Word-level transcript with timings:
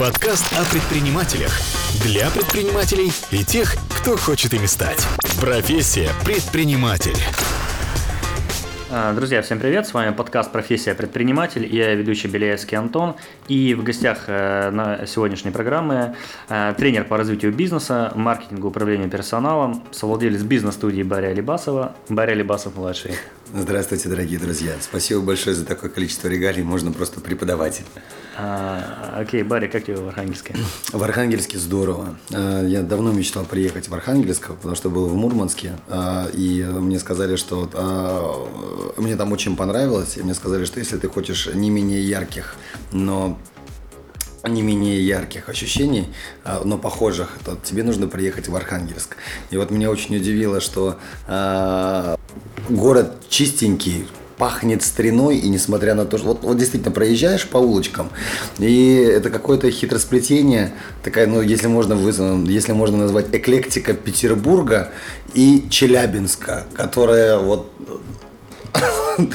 Подкаст 0.00 0.50
о 0.54 0.64
предпринимателях. 0.72 1.52
Для 2.02 2.30
предпринимателей 2.30 3.12
и 3.30 3.44
тех, 3.44 3.74
кто 4.00 4.16
хочет 4.16 4.54
ими 4.54 4.64
стать. 4.64 5.06
Профессия 5.38 6.08
предприниматель. 6.24 7.18
А, 8.90 9.12
Друзья, 9.12 9.42
всем 9.42 9.60
привет! 9.60 9.86
С 9.86 9.92
вами 9.92 10.14
подкаст 10.14 10.50
«Профессия 10.50 10.94
предприниматель». 10.94 11.66
Я 11.66 11.94
ведущий 11.94 12.28
Беляевский 12.28 12.78
Антон. 12.78 13.14
И 13.48 13.74
в 13.74 13.82
гостях 13.82 14.24
э, 14.28 14.70
на 14.70 15.04
сегодняшней 15.04 15.50
программы 15.50 16.16
э, 16.48 16.72
тренер 16.78 17.04
по 17.04 17.18
развитию 17.18 17.52
бизнеса, 17.52 18.10
маркетингу, 18.14 18.68
управлению 18.68 19.10
персоналом, 19.10 19.82
совладелец 19.90 20.40
бизнес-студии 20.40 21.02
Барри 21.02 21.26
Алибасова. 21.26 21.94
Барри 22.08 22.30
Алибасов 22.30 22.74
младший. 22.74 23.16
Здравствуйте, 23.52 24.08
дорогие 24.08 24.38
друзья. 24.38 24.74
Спасибо 24.80 25.20
большое 25.22 25.56
за 25.56 25.64
такое 25.64 25.90
количество 25.90 26.28
регалий. 26.28 26.62
Можно 26.62 26.92
просто 26.92 27.20
преподавать. 27.20 27.82
А, 28.36 29.16
окей, 29.18 29.42
Барри, 29.42 29.66
как 29.66 29.84
тебе 29.84 29.96
в 29.96 30.06
Архангельске? 30.06 30.54
В 30.92 31.02
Архангельске 31.02 31.58
здорово. 31.58 32.16
А, 32.32 32.64
Я 32.64 32.82
давно 32.82 33.10
мечтал 33.12 33.44
приехать 33.44 33.88
в 33.88 33.94
Архангельск, 33.94 34.48
потому 34.54 34.76
что 34.76 34.88
был 34.88 35.06
в 35.06 35.16
Мурманске. 35.16 35.72
а, 35.88 36.28
И 36.32 36.62
мне 36.62 37.00
сказали, 37.00 37.34
что 37.34 37.68
а, 37.74 38.92
мне 39.00 39.16
там 39.16 39.32
очень 39.32 39.56
понравилось. 39.56 40.16
И 40.16 40.22
мне 40.22 40.34
сказали, 40.34 40.64
что 40.64 40.78
если 40.78 40.96
ты 40.98 41.08
хочешь 41.08 41.48
не 41.52 41.70
менее 41.70 42.02
ярких, 42.06 42.54
но 42.92 43.36
не 44.48 44.62
менее 44.62 45.06
ярких 45.06 45.48
ощущений, 45.48 46.08
а, 46.44 46.62
но 46.64 46.78
похожих, 46.78 47.38
то 47.44 47.58
тебе 47.62 47.82
нужно 47.82 48.06
приехать 48.08 48.48
в 48.48 48.56
Архангельск. 48.56 49.16
И 49.50 49.56
вот 49.56 49.70
меня 49.70 49.90
очень 49.90 50.16
удивило, 50.16 50.60
что 50.60 50.98
а, 51.26 52.16
город 52.68 53.16
чистенький, 53.28 54.06
пахнет 54.40 54.82
стариной, 54.82 55.36
и 55.36 55.50
несмотря 55.50 55.94
на 55.94 56.06
то, 56.06 56.16
что 56.16 56.28
вот, 56.28 56.42
вот 56.42 56.56
действительно 56.56 56.92
проезжаешь 56.92 57.46
по 57.46 57.58
улочкам, 57.58 58.08
и 58.58 58.94
это 58.94 59.28
какое-то 59.28 59.70
хитросплетение, 59.70 60.72
такая, 61.04 61.26
ну, 61.26 61.42
если 61.42 61.66
можно, 61.66 61.92
выз- 61.92 62.48
если 62.48 62.72
можно 62.72 62.96
назвать 62.96 63.26
эклектика 63.32 63.92
Петербурга 63.92 64.92
и 65.34 65.66
Челябинска, 65.68 66.64
которая 66.72 67.36
вот 67.36 67.70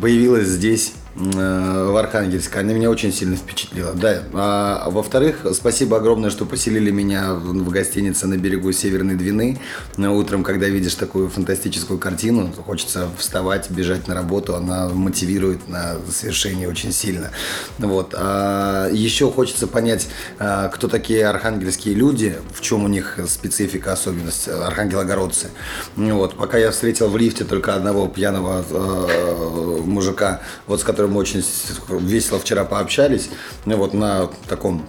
появилась 0.00 0.48
здесь 0.48 0.94
э, 0.96 0.97
в 1.18 1.96
Архангельске. 1.96 2.60
Она 2.60 2.72
меня 2.72 2.90
очень 2.90 3.12
сильно 3.12 3.34
впечатлила. 3.36 3.92
Да. 3.94 4.22
А, 4.32 4.88
во-вторых, 4.88 5.44
спасибо 5.52 5.96
огромное, 5.96 6.30
что 6.30 6.46
поселили 6.46 6.90
меня 6.90 7.34
в, 7.34 7.68
гостинице 7.68 8.26
на 8.28 8.36
берегу 8.36 8.70
Северной 8.70 9.16
Двины. 9.16 9.58
Утром, 9.96 10.44
когда 10.44 10.68
видишь 10.68 10.94
такую 10.94 11.28
фантастическую 11.28 11.98
картину, 11.98 12.52
хочется 12.64 13.08
вставать, 13.18 13.68
бежать 13.70 14.06
на 14.06 14.14
работу. 14.14 14.54
Она 14.54 14.88
мотивирует 14.88 15.68
на 15.68 15.96
совершение 16.08 16.68
очень 16.68 16.92
сильно. 16.92 17.30
Вот. 17.78 18.14
А 18.16 18.88
еще 18.90 19.30
хочется 19.30 19.66
понять, 19.66 20.08
а, 20.38 20.68
кто 20.68 20.86
такие 20.86 21.26
архангельские 21.26 21.94
люди, 21.94 22.36
в 22.54 22.60
чем 22.60 22.84
у 22.84 22.88
них 22.88 23.18
специфика, 23.26 23.92
особенность 23.92 24.48
архангелогородцы. 24.48 25.48
Ну 25.96 26.16
Вот. 26.18 26.36
Пока 26.36 26.58
я 26.58 26.70
встретил 26.70 27.08
в 27.08 27.16
лифте 27.16 27.44
только 27.44 27.74
одного 27.74 28.06
пьяного 28.06 28.64
э, 28.70 29.80
мужика, 29.84 30.42
вот 30.66 30.80
с 30.80 30.84
которым 30.84 31.07
мы 31.08 31.20
очень 31.20 31.44
весело 31.88 32.38
вчера 32.38 32.64
пообщались, 32.64 33.30
ну 33.64 33.76
вот 33.76 33.94
на 33.94 34.28
таком 34.48 34.86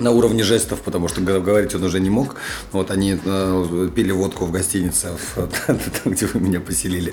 на 0.00 0.10
уровне 0.10 0.42
жестов, 0.42 0.80
потому 0.80 1.08
что 1.08 1.20
говорить 1.20 1.74
он 1.74 1.84
уже 1.84 2.00
не 2.00 2.10
мог. 2.10 2.36
Вот 2.72 2.90
они 2.90 3.18
э, 3.22 3.88
пили 3.94 4.12
водку 4.12 4.44
в 4.46 4.50
гостинице, 4.50 5.08
в- 5.36 5.48
там, 5.66 6.12
где 6.12 6.26
вы 6.26 6.40
меня 6.40 6.60
поселили. 6.60 7.12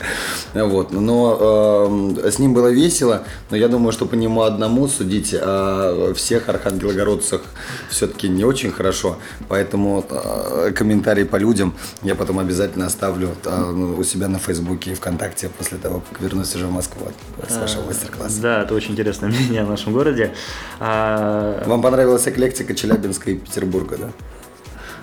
Вот. 0.53 0.91
Но 0.91 2.17
э, 2.23 2.31
с 2.31 2.39
ним 2.39 2.53
было 2.53 2.67
весело, 2.69 3.23
но 3.52 3.58
я 3.58 3.67
думаю, 3.67 3.91
что 3.91 4.05
по 4.05 4.15
нему 4.15 4.41
одному 4.43 4.88
судить 4.88 5.33
о 5.38 6.13
всех 6.15 6.49
архангелогородцах 6.49 7.41
все-таки 7.89 8.30
не 8.30 8.45
очень 8.45 8.71
хорошо. 8.71 9.17
Поэтому 9.49 10.05
э, 10.09 10.71
комментарий 10.75 11.25
по 11.25 11.35
людям 11.35 11.73
я 12.03 12.15
потом 12.15 12.39
обязательно 12.39 12.85
оставлю 12.85 13.35
э, 13.45 13.71
ну, 13.75 13.95
у 13.97 14.03
себя 14.03 14.27
на 14.27 14.39
Фейсбуке 14.39 14.92
и 14.92 14.95
ВКонтакте 14.95 15.49
после 15.49 15.77
того, 15.77 16.02
как 16.09 16.21
вернусь 16.21 16.55
уже 16.55 16.67
в 16.67 16.71
Москву 16.71 17.08
с 17.49 17.58
вашего 17.58 17.83
мастер-класса. 17.86 18.42
Да, 18.42 18.64
это 18.64 18.73
очень 18.73 18.92
интересное 18.93 19.30
мнение 19.33 19.61
о 19.61 19.65
нашем 19.65 19.93
городе. 19.93 20.33
А, 20.80 21.64
Вам 21.65 21.81
понравилась 21.81 22.27
эклектика 22.27 22.75
Челябинска 22.77 23.32
и 23.32 23.36
Петербурга, 23.36 23.98
да? 23.98 24.10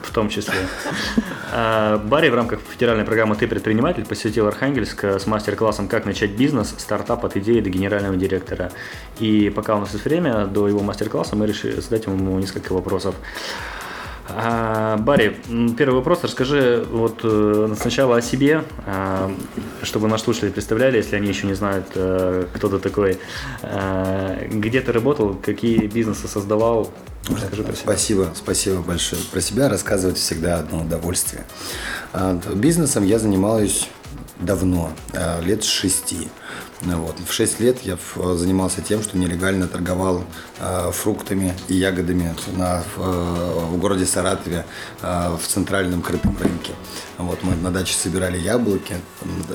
в 0.03 0.13
том 0.13 0.29
числе. 0.29 0.55
А, 1.53 1.99
Барри 1.99 2.29
в 2.31 2.35
рамках 2.35 2.61
федеральной 2.61 3.05
программы 3.05 3.37
«Ты 3.37 3.47
предприниматель» 3.47 4.05
посетил 4.05 4.47
Архангельск 4.47 5.05
с 5.05 5.27
мастер-классом 5.27 5.89
«Как 5.89 6.05
начать 6.05 6.33
бизнес. 6.33 6.75
Стартап 6.79 7.25
от 7.25 7.37
идеи 7.37 7.61
до 7.61 7.71
генерального 7.71 8.17
директора». 8.17 8.73
И 9.19 9.51
пока 9.55 9.77
у 9.77 9.81
нас 9.81 9.93
есть 9.93 10.05
время, 10.05 10.47
до 10.47 10.69
его 10.69 10.81
мастер-класса 10.81 11.37
мы 11.37 11.47
решили 11.47 11.81
задать 11.81 12.07
ему 12.07 12.39
несколько 12.39 12.73
вопросов. 12.73 13.15
А, 14.29 14.97
Барри, 14.97 15.37
первый 15.77 15.97
вопрос. 15.97 16.25
Расскажи 16.25 16.85
вот 16.91 17.21
э, 17.23 17.75
сначала 17.79 18.17
о 18.17 18.23
себе, 18.23 18.65
а, 18.87 19.31
чтобы 19.83 20.09
наши 20.09 20.25
слушатели 20.25 20.51
представляли, 20.51 20.97
если 20.97 21.17
они 21.17 21.29
еще 21.29 21.47
не 21.47 21.55
знают, 21.55 21.87
э, 21.95 22.47
кто 22.55 22.69
ты 22.69 22.79
такой. 22.79 23.19
Где 24.51 24.81
ты 24.81 24.93
работал, 24.93 25.35
какие 25.35 25.87
бизнесы 25.87 26.27
создавал? 26.27 26.91
Расскажи 27.29 27.63
про 27.63 27.73
себя. 27.73 27.83
Спасибо, 27.83 28.33
спасибо 28.35 28.81
большое. 28.83 29.23
Про 29.23 29.41
себя 29.41 29.69
рассказывать 29.69 30.19
всегда 30.19 30.59
одно 30.59 30.83
удовольствие. 30.83 31.45
А, 32.13 32.39
Бизнесом 32.55 33.05
я 33.05 33.19
занимаюсь 33.19 33.89
давно, 34.41 34.91
а, 35.15 35.41
лет 35.41 35.65
с 35.65 35.67
шести. 35.67 36.29
Ну 36.83 36.99
Вот. 36.99 37.17
В 37.27 37.33
6 37.33 37.61
лет 37.61 37.79
я 37.83 37.97
занимался 38.35 38.83
тем, 38.83 39.03
что 39.03 39.17
нелегально 39.17 39.69
торговал 39.69 40.25
а, 40.61 40.91
фруктами 40.91 41.55
и 41.69 41.75
ягодами 41.75 42.35
на, 42.57 42.83
в, 42.97 43.71
в 43.71 43.79
городе 43.79 44.05
Саратове 44.05 44.67
в 45.01 45.41
центральном 45.47 46.03
крытом 46.03 46.37
рынке. 46.39 46.73
Вот. 47.19 47.39
Мы 47.43 47.55
на 47.57 47.71
даче 47.71 47.95
собирали 47.95 48.39
яблоки, 48.39 48.97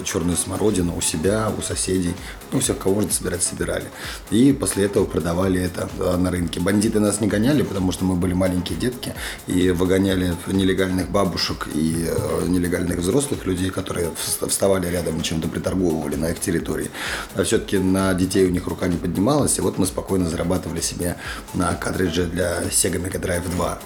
черную 0.06 0.38
смородину 0.38 0.96
у 0.98 1.02
себя, 1.02 1.52
у 1.58 1.62
соседей. 1.62 2.14
Ну, 2.52 2.60
всех, 2.60 2.78
кого 2.78 2.96
можно 2.96 3.12
собирать, 3.12 3.44
собирали. 3.44 3.86
И 4.32 4.54
после 4.54 4.86
этого 4.86 5.06
продавали 5.06 5.62
это 5.62 5.90
на 6.18 6.32
рынке. 6.32 6.60
Бандиты 6.60 7.00
нас 7.00 7.22
не 7.22 7.28
гоняли, 7.28 7.64
потому 7.64 7.92
что 7.92 8.06
мы 8.06 8.16
были 8.16 8.34
маленькие 8.34 8.78
детки 8.80 9.14
и 9.48 9.70
выгоняли 9.72 10.36
нелегальных 10.48 11.10
бабушек 11.12 11.68
и 11.74 12.06
э, 12.08 12.46
нелегальных 12.48 13.00
взрослых 13.00 13.46
людей, 13.46 13.70
которые 13.70 14.08
вс- 14.08 14.48
вставали 14.50 14.88
рядом 14.88 15.20
и 15.20 15.24
чем-то 15.24 15.48
приторговывали 15.48 16.16
на 16.16 16.28
их 16.32 16.40
территории. 16.40 16.90
А 17.36 17.44
все-таки 17.44 17.78
на 17.78 18.14
детей 18.14 18.46
у 18.46 18.50
них 18.50 18.66
рука 18.68 18.88
не 18.88 18.98
поднималась, 18.98 19.58
и 19.58 19.62
вот 19.62 19.78
мы 19.78 19.86
спокойно 19.86 20.30
зарабатывали 20.30 20.82
себе 20.82 21.18
на 21.54 21.74
картридже 21.76 22.26
для 22.26 22.64
Sega 22.64 23.00
Mega 23.04 23.20
Drive 23.22 23.50
2. 23.52 23.80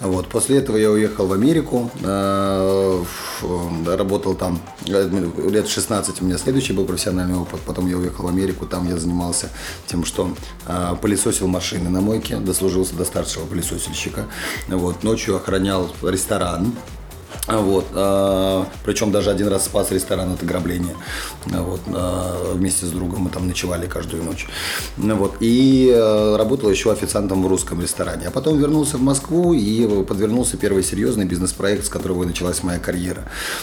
Вот. 0.00 0.28
После 0.28 0.58
этого 0.58 0.76
я 0.76 0.90
уехал 0.90 1.26
в 1.26 1.32
Америку, 1.32 1.90
в- 1.94 2.00
э, 2.04 3.04
работал 3.86 4.34
там 4.34 4.60
э, 4.86 5.08
лет 5.50 5.68
16 5.68 6.22
у 6.22 6.24
меня 6.24 6.38
следующий 6.38 6.72
был 6.72 6.84
профессиональный 6.84 7.36
опыт, 7.36 7.60
потом 7.66 7.88
я 7.88 7.96
уехал 7.96 8.24
в 8.24 8.28
Америку, 8.28 8.66
там 8.66 8.88
я 8.88 8.96
занимался 8.96 9.50
тем, 9.86 10.04
что 10.04 10.34
э, 10.66 10.94
пылесосил 11.00 11.48
машины 11.48 11.90
на 11.90 12.00
мойке, 12.00 12.36
дослужился 12.36 12.94
до 12.94 13.04
старшего 13.04 13.46
пылесосильщика, 13.46 14.26
вот, 14.68 15.02
ночью 15.02 15.36
охранял 15.36 15.90
ресторан, 16.02 16.72
Вот, 17.60 17.86
а, 17.92 18.66
причем 18.84 19.12
даже 19.12 19.30
один 19.30 19.48
раз 19.48 19.64
спас 19.64 19.90
ресторан 19.90 20.32
от 20.32 20.42
ограбления. 20.42 20.94
А 21.52 21.62
Вот, 21.62 21.80
а, 21.88 22.52
вместе 22.54 22.86
с 22.86 22.90
другом 22.90 23.22
мы 23.22 23.30
там 23.30 23.46
ночевали 23.46 23.86
каждую 23.86 24.22
ночь. 24.22 24.46
Ну 24.96 25.16
Вот, 25.16 25.36
и 25.40 25.92
а, 25.94 26.36
работал 26.36 26.70
еще 26.70 26.92
официантом 26.92 27.42
в 27.42 27.46
русском 27.46 27.80
ресторане. 27.80 28.28
А 28.28 28.30
потом 28.30 28.58
вернулся 28.58 28.96
в 28.96 29.02
Москву 29.02 29.52
и 29.54 30.04
подвернулся 30.04 30.56
первый 30.56 30.82
серьезный 30.82 31.24
бизнес-проект, 31.24 31.86
с 31.86 31.88
которого 31.88 32.24
началась 32.24 32.62
моя 32.62 32.78
карьера. 32.78 33.22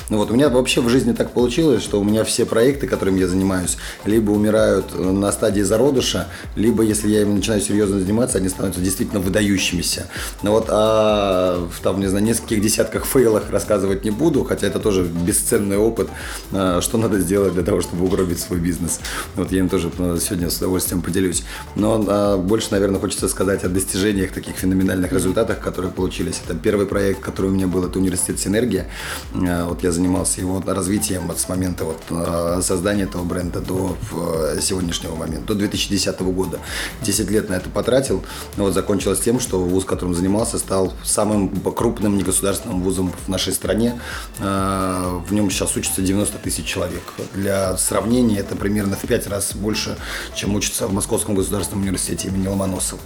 Ну 0.09 0.17
Вот, 0.17 0.31
у 0.31 0.33
меня 0.33 0.49
вообще 0.49 0.81
в 0.81 0.89
жизни 0.89 1.13
так 1.13 1.31
получилось, 1.31 1.83
что 1.83 1.99
у 1.99 2.03
меня 2.03 2.23
все 2.23 2.45
проекты, 2.45 2.87
которыми 2.87 3.19
я 3.19 3.27
занимаюсь, 3.27 3.77
либо 4.05 4.31
умирают 4.31 4.97
на 4.97 5.31
стадии 5.31 5.61
зародыша, 5.61 6.27
либо 6.55 6.83
если 6.83 7.09
я 7.09 7.21
ими 7.21 7.33
начинаю 7.33 7.61
серьезно 7.61 7.99
заниматься, 7.99 8.37
они 8.37 8.49
становятся 8.49 8.81
действительно 8.81 9.19
выдающимися. 9.19 10.07
Ну 10.41 10.51
вот, 10.51 10.65
а 10.69 11.67
в 11.71 11.79
там, 11.81 11.99
не 11.99 12.07
знаю, 12.07 12.25
нескольких 12.25 12.61
десятках 12.61 13.05
фейлах 13.05 13.49
рассказывать 13.79 14.03
не 14.03 14.11
буду, 14.11 14.43
хотя 14.43 14.67
это 14.67 14.79
тоже 14.79 15.03
бесценный 15.03 15.77
опыт, 15.77 16.09
а, 16.51 16.81
что 16.81 16.97
надо 16.97 17.19
сделать 17.19 17.53
для 17.53 17.63
того, 17.63 17.81
чтобы 17.81 18.05
угробить 18.05 18.39
свой 18.39 18.59
бизнес. 18.59 18.99
Вот 19.35 19.51
я 19.51 19.59
им 19.59 19.69
тоже 19.69 19.89
а, 19.99 20.17
сегодня 20.19 20.49
с 20.49 20.57
удовольствием 20.57 21.01
поделюсь. 21.01 21.43
Но 21.75 22.03
а, 22.07 22.37
больше, 22.37 22.67
наверное, 22.71 22.99
хочется 22.99 23.27
сказать 23.27 23.63
о 23.63 23.69
достижениях, 23.69 24.31
таких 24.31 24.55
феноменальных 24.55 25.13
результатах, 25.13 25.59
которые 25.59 25.91
получились. 25.91 26.41
Это 26.45 26.55
первый 26.57 26.85
проект, 26.85 27.21
который 27.21 27.47
у 27.47 27.53
меня 27.53 27.67
был, 27.67 27.85
это 27.85 27.99
университет 27.99 28.39
«Синергия». 28.39 28.87
Вот 29.33 29.83
я 29.83 29.91
занимался 29.91 30.41
его 30.41 30.61
развитием 30.65 31.27
вот 31.27 31.39
с 31.39 31.49
момента 31.49 31.85
вот 31.85 32.63
создания 32.63 33.03
этого 33.03 33.23
бренда 33.23 33.59
до 33.59 33.95
э, 34.11 34.59
сегодняшнего 34.61 35.15
момента, 35.15 35.47
до 35.47 35.55
2010 35.55 36.19
года. 36.21 36.59
10 37.01 37.31
лет 37.31 37.49
на 37.49 37.55
это 37.55 37.69
потратил. 37.69 38.23
Но 38.57 38.65
вот 38.65 38.73
закончилось 38.73 39.19
тем, 39.19 39.39
что 39.39 39.59
вуз, 39.59 39.85
которым 39.85 40.15
занимался, 40.15 40.57
стал 40.57 40.93
самым 41.03 41.49
крупным 41.71 42.17
негосударственным 42.17 42.81
вузом 42.81 43.13
в 43.25 43.29
нашей 43.29 43.53
стране. 43.59 43.99
А, 44.39 45.21
В 45.27 45.33
нем 45.33 45.51
сейчас 45.51 45.75
учатся 45.75 46.01
90 46.01 46.37
тысяч 46.37 46.65
человек. 46.65 47.03
Для 47.35 47.75
сравнения, 47.77 48.39
это 48.39 48.55
примерно 48.55 48.95
в 48.95 49.01
5 49.01 49.27
раз 49.27 49.53
больше, 49.53 49.97
чем 50.35 50.55
учатся 50.55 50.87
в 50.87 50.93
Московском 50.93 51.35
государственном 51.35 51.83
университете 51.83 52.29
имени 52.29 52.47
Ломоносова. 52.47 53.01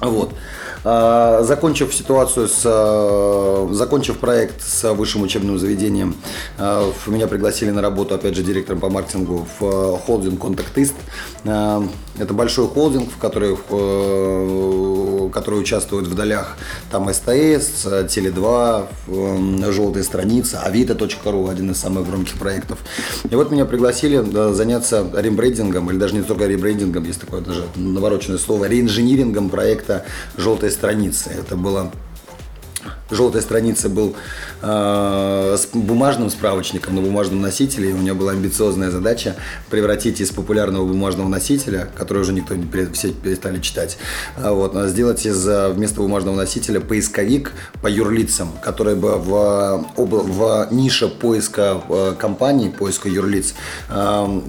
Вот. 0.00 0.32
А, 0.84 1.42
закончив 1.42 1.94
ситуацию 1.94 2.46
с, 2.48 2.62
а, 2.64 3.68
закончив 3.72 4.18
проект 4.18 4.62
с 4.62 4.92
высшим 4.92 5.22
учебным 5.22 5.58
заведением, 5.58 6.14
меня 7.06 7.26
пригласили 7.26 7.70
на 7.70 7.82
работу, 7.82 8.14
опять 8.14 8.34
же, 8.36 8.42
директором 8.42 8.80
по 8.80 8.90
маркетингу 8.90 9.46
в 9.58 9.98
холдинг 9.98 10.40
«Контактист». 10.40 10.94
Это 11.44 12.32
большой 12.32 12.68
холдинг, 12.68 13.10
в 13.10 13.18
который, 13.18 13.56
который 15.34 15.60
участвует 15.60 16.06
в 16.06 16.14
долях 16.14 16.56
там 16.90 17.12
СТС, 17.12 17.84
Теле2, 17.84 19.72
«Желтая 19.72 20.02
страница», 20.04 20.60
Авито.ру, 20.60 21.48
один 21.48 21.72
из 21.72 21.78
самых 21.78 22.08
громких 22.08 22.38
проектов. 22.38 22.78
И 23.28 23.34
вот 23.34 23.50
меня 23.50 23.66
пригласили 23.66 24.24
заняться 24.52 25.04
рембрендингом, 25.12 25.90
или 25.90 25.98
даже 25.98 26.14
не 26.14 26.22
только 26.22 26.46
рембрендингом, 26.46 27.04
есть 27.04 27.20
такое 27.20 27.40
даже 27.40 27.64
навороченное 27.74 28.38
слово, 28.38 28.66
реинжинирингом 28.66 29.50
проекта 29.50 30.04
«Желтая 30.36 30.70
страница». 30.70 31.30
Это 31.30 31.56
было 31.56 31.90
желтая 33.14 33.42
страница 33.42 33.88
был 33.88 34.14
э, 34.62 35.56
с 35.58 35.66
бумажным 35.72 36.30
справочником 36.30 36.96
на 36.96 37.00
бумажном 37.00 37.40
носителе, 37.40 37.90
и 37.90 37.92
у 37.92 37.98
меня 37.98 38.14
была 38.14 38.32
амбициозная 38.32 38.90
задача 38.90 39.36
превратить 39.70 40.20
из 40.20 40.30
популярного 40.30 40.86
бумажного 40.86 41.28
носителя, 41.28 41.88
который 41.96 42.20
уже 42.20 42.32
никто 42.32 42.54
не 42.54 42.66
все 42.92 43.10
перестали 43.10 43.60
читать, 43.60 43.98
а 44.36 44.52
вот, 44.52 44.76
а 44.76 44.88
сделать 44.88 45.24
из 45.26 45.46
вместо 45.46 46.00
бумажного 46.00 46.36
носителя 46.36 46.80
поисковик 46.80 47.52
по 47.82 47.86
юрлицам, 47.86 48.50
который 48.62 48.94
бы 48.94 49.16
в, 49.18 49.32
обла- 49.96 50.24
в 50.24 50.72
нише 50.72 51.08
поиска 51.08 51.80
э, 51.88 52.14
компаний, 52.18 52.68
поиска 52.70 53.08
юрлиц 53.08 53.54
э, 53.88 54.40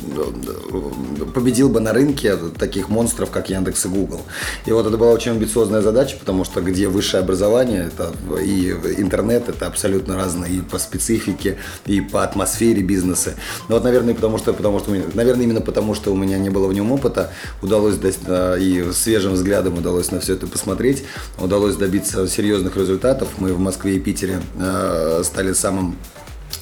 победил 1.33 1.69
бы 1.69 1.79
на 1.79 1.93
рынке 1.93 2.35
таких 2.57 2.89
монстров, 2.89 3.31
как 3.31 3.49
Яндекс 3.49 3.85
и 3.85 3.89
Google. 3.89 4.21
И 4.65 4.71
вот 4.71 4.85
это 4.85 4.97
была 4.97 5.11
очень 5.11 5.31
амбициозная 5.31 5.81
задача, 5.81 6.17
потому 6.19 6.45
что 6.45 6.61
где 6.61 6.87
высшее 6.87 7.21
образование, 7.21 7.87
это 7.87 8.13
и 8.41 8.54
интернет 8.61 9.49
это 9.49 9.67
абсолютно 9.67 10.15
разное 10.15 10.49
и 10.49 10.61
по 10.61 10.79
специфике, 10.79 11.57
и 11.85 12.01
по 12.01 12.23
атмосфере 12.23 12.81
бизнеса. 12.81 13.35
Но 13.69 13.75
вот, 13.75 13.83
наверное, 13.83 14.13
потому 14.13 14.37
что, 14.37 14.53
потому 14.53 14.79
что, 14.79 14.91
наверное, 15.13 15.43
именно 15.43 15.61
потому, 15.61 15.95
что 15.95 16.11
у 16.11 16.15
меня 16.15 16.37
не 16.37 16.49
было 16.49 16.67
в 16.67 16.73
нем 16.73 16.91
опыта, 16.91 17.31
удалось 17.61 17.95
и 17.95 18.89
свежим 18.93 19.33
взглядом 19.33 19.77
удалось 19.77 20.11
на 20.11 20.19
все 20.19 20.33
это 20.33 20.47
посмотреть, 20.47 21.03
удалось 21.37 21.75
добиться 21.75 22.27
серьезных 22.27 22.77
результатов. 22.77 23.29
Мы 23.37 23.53
в 23.53 23.59
Москве 23.59 23.95
и 23.95 23.99
Питере 23.99 24.41
э, 24.59 25.21
стали 25.23 25.53
самым 25.53 25.97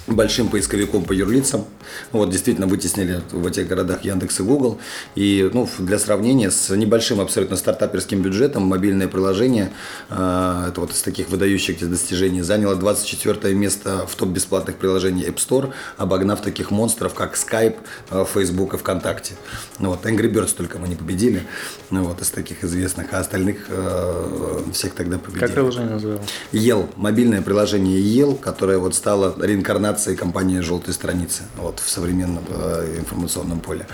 большим 0.07 0.47
поисковиком 0.49 1.03
по 1.03 1.13
юрлицам. 1.13 1.65
Вот, 2.11 2.29
действительно 2.29 2.67
вытеснили 2.67 3.21
в 3.31 3.45
этих 3.45 3.67
городах 3.67 4.03
Яндекс 4.03 4.39
и 4.39 4.43
Google. 4.43 4.79
И 5.15 5.49
ну, 5.53 5.67
для 5.79 5.99
сравнения 5.99 6.51
с 6.51 6.69
небольшим 6.75 7.19
абсолютно 7.21 7.55
стартаперским 7.55 8.21
бюджетом 8.21 8.63
мобильное 8.63 9.07
приложение, 9.07 9.71
э, 10.09 10.65
это 10.69 10.81
вот 10.81 10.91
из 10.91 11.01
таких 11.01 11.29
выдающихся 11.29 11.87
достижений, 11.87 12.41
заняло 12.41 12.75
24 12.75 13.53
место 13.53 14.05
в 14.07 14.15
топ 14.15 14.29
бесплатных 14.29 14.77
приложений 14.77 15.25
App 15.27 15.35
Store, 15.35 15.73
обогнав 15.97 16.41
таких 16.41 16.71
монстров, 16.71 17.13
как 17.13 17.35
Skype, 17.35 17.77
э, 18.11 18.25
Facebook 18.33 18.73
и 18.73 18.77
ВКонтакте. 18.77 19.33
Ну, 19.79 19.89
вот, 19.89 20.05
Angry 20.05 20.31
Birds 20.31 20.55
только 20.55 20.79
мы 20.79 20.87
не 20.87 20.95
победили, 20.95 21.43
ну, 21.89 22.03
вот, 22.03 22.21
из 22.21 22.29
таких 22.29 22.63
известных, 22.63 23.13
а 23.13 23.19
остальных 23.19 23.65
э, 23.69 24.61
всех 24.71 24.93
тогда 24.93 25.17
победили. 25.17 25.39
Как 25.39 25.53
приложение 25.53 25.93
называлось? 25.93 26.27
Ел, 26.51 26.89
мобильное 26.95 27.41
приложение 27.41 28.01
Ел, 28.01 28.35
которое 28.35 28.77
вот 28.77 28.95
стало 28.95 29.35
реинкарнацией 29.39 30.17
компании 30.17 30.59
«Желтой 30.59 30.93
страницы». 30.93 31.43
Вот, 31.57 31.72
в 31.79 31.89
современном 31.89 32.43
э, 32.49 32.97
информационном 32.99 33.59
поле. 33.59 33.87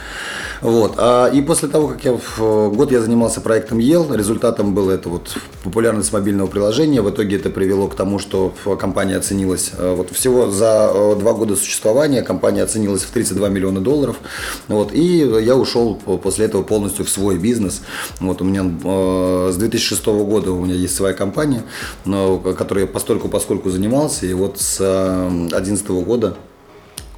Вот. 0.61 0.95
А, 0.97 1.27
и 1.27 1.41
после 1.41 1.69
того, 1.69 1.87
как 1.87 2.03
я 2.03 2.13
в 2.13 2.69
год 2.69 2.91
я 2.91 3.01
занимался 3.01 3.41
проектом 3.41 3.79
ЕЛ, 3.79 4.13
результатом 4.13 4.73
было 4.73 4.91
это 4.91 5.09
вот 5.09 5.37
популярность 5.63 6.11
мобильного 6.13 6.47
приложения. 6.47 7.01
В 7.01 7.09
итоге 7.09 7.37
это 7.37 7.49
привело 7.49 7.87
к 7.87 7.95
тому, 7.95 8.19
что 8.19 8.53
компания 8.79 9.17
оценилась 9.17 9.71
э, 9.77 9.93
вот 9.95 10.11
всего 10.11 10.49
за 10.49 10.91
э, 10.93 11.15
два 11.19 11.33
года 11.33 11.55
существования 11.55 12.21
компания 12.21 12.63
оценилась 12.63 13.03
в 13.03 13.11
32 13.11 13.49
миллиона 13.49 13.81
долларов. 13.81 14.17
Вот. 14.67 14.93
И 14.93 15.17
я 15.41 15.55
ушел 15.55 15.95
после 15.95 16.45
этого 16.45 16.63
полностью 16.63 17.05
в 17.05 17.09
свой 17.09 17.37
бизнес. 17.37 17.81
Вот 18.19 18.41
у 18.41 18.45
меня 18.45 18.63
с 19.51 19.55
2006 19.55 20.05
года 20.05 20.51
у 20.51 20.63
меня 20.63 20.75
есть 20.75 20.95
своя 20.95 21.13
компания, 21.13 21.63
но, 22.05 22.37
которой 22.37 22.81
я 22.81 22.87
постольку 22.87 23.29
поскольку 23.29 23.69
занимался. 23.69 24.25
И 24.25 24.33
вот 24.33 24.59
с 24.59 24.77
2011 25.69 25.87
года 25.89 26.35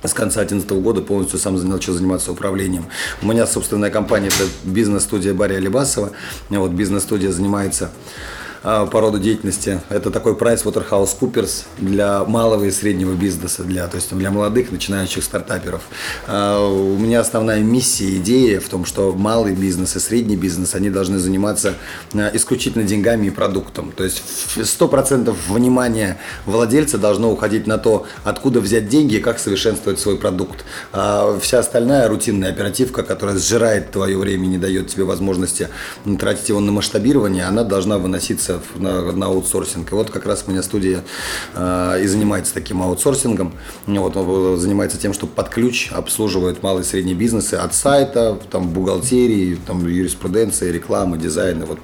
с 0.04 0.14
конца 0.14 0.42
2011 0.42 0.72
года 0.84 1.02
полностью 1.02 1.40
сам 1.40 1.56
начал 1.70 1.94
заниматься 1.94 2.32
управлением. 2.32 2.86
У 3.22 3.28
меня 3.28 3.46
собственная 3.46 3.90
компания, 3.90 4.28
это 4.28 4.50
бизнес-студия 4.64 5.34
Барри 5.34 5.56
Алибасова. 5.56 6.12
Вот 6.50 6.72
бизнес-студия 6.72 7.32
занимается 7.32 7.92
по 8.62 9.02
роду 9.02 9.20
деятельности. 9.20 9.82
Это 9.90 10.12
такой 10.12 10.34
PricewaterhouseCoopers 10.34 11.66
для 11.80 12.24
малого 12.26 12.66
и 12.66 12.72
среднего 12.72 13.14
бизнеса, 13.14 13.64
для, 13.64 13.88
то 13.88 13.96
есть 13.96 14.16
для 14.16 14.30
молодых 14.30 14.72
начинающих 14.72 15.24
стартаперов. 15.24 15.82
А, 16.28 16.64
у 16.68 16.98
меня 16.98 17.22
основная 17.22 17.60
миссия, 17.60 18.18
идея 18.18 18.60
в 18.60 18.70
том, 18.70 18.86
что 18.86 19.14
малый 19.14 19.54
бизнес 19.54 19.96
и 19.96 20.00
средний 20.00 20.36
бизнес, 20.36 20.76
они 20.76 20.90
должны 20.90 21.18
заниматься 21.18 21.76
а, 22.14 22.30
исключительно 22.34 22.84
деньгами 22.84 23.28
и 23.28 23.30
продуктом. 23.32 23.92
То 23.92 24.04
есть 24.04 24.22
100% 24.58 25.36
внимания 25.48 26.18
владельца 26.46 26.98
должно 26.98 27.32
уходить 27.32 27.66
на 27.66 27.78
то, 27.78 28.06
откуда 28.24 28.62
взять 28.62 28.90
деньги 28.90 29.16
и 29.16 29.20
как 29.20 29.40
совершенствовать 29.40 30.00
свой 30.00 30.18
продукт. 30.18 30.66
А 30.94 31.40
вся 31.40 31.60
остальная 31.60 32.08
рутинная 32.08 32.50
оперативка, 32.50 33.04
которая 33.04 33.38
сжирает 33.38 33.92
твое 33.92 34.18
время 34.18 34.46
и 34.46 34.50
не 34.50 34.58
дает 34.58 34.88
тебе 34.88 35.04
возможности 35.04 35.70
тратить 36.20 36.50
его 36.50 36.60
на 36.60 36.72
масштабирование, 36.72 37.46
она 37.46 37.64
должна 37.64 37.98
выноситься 37.98 38.51
занимается 38.52 38.62
на, 38.76 39.12
на 39.12 39.26
аутсорсинг. 39.28 39.92
И 39.92 39.96
вот 39.96 40.10
как 40.10 40.26
раз 40.26 40.44
у 40.48 40.52
меня 40.52 40.64
студия 40.64 41.04
э, 41.56 42.02
и 42.04 42.08
занимается 42.08 42.54
таким 42.54 42.82
аутсорсингом. 42.82 43.54
Вот 43.88 44.18
он 44.18 44.60
занимается 44.60 44.98
тем, 44.98 45.14
что 45.14 45.28
под 45.28 45.50
ключ 45.50 45.92
обслуживает 45.92 46.64
малые 46.64 46.84
и 46.84 46.88
средние 46.88 47.16
бизнесы 47.16 47.56
от 47.56 47.74
сайта, 47.74 48.38
там, 48.50 48.70
бухгалтерии, 48.70 49.58
там, 49.66 49.88
юриспруденции, 49.88 50.72
рекламы, 50.72 51.18
дизайна. 51.18 51.66
Вот 51.66 51.80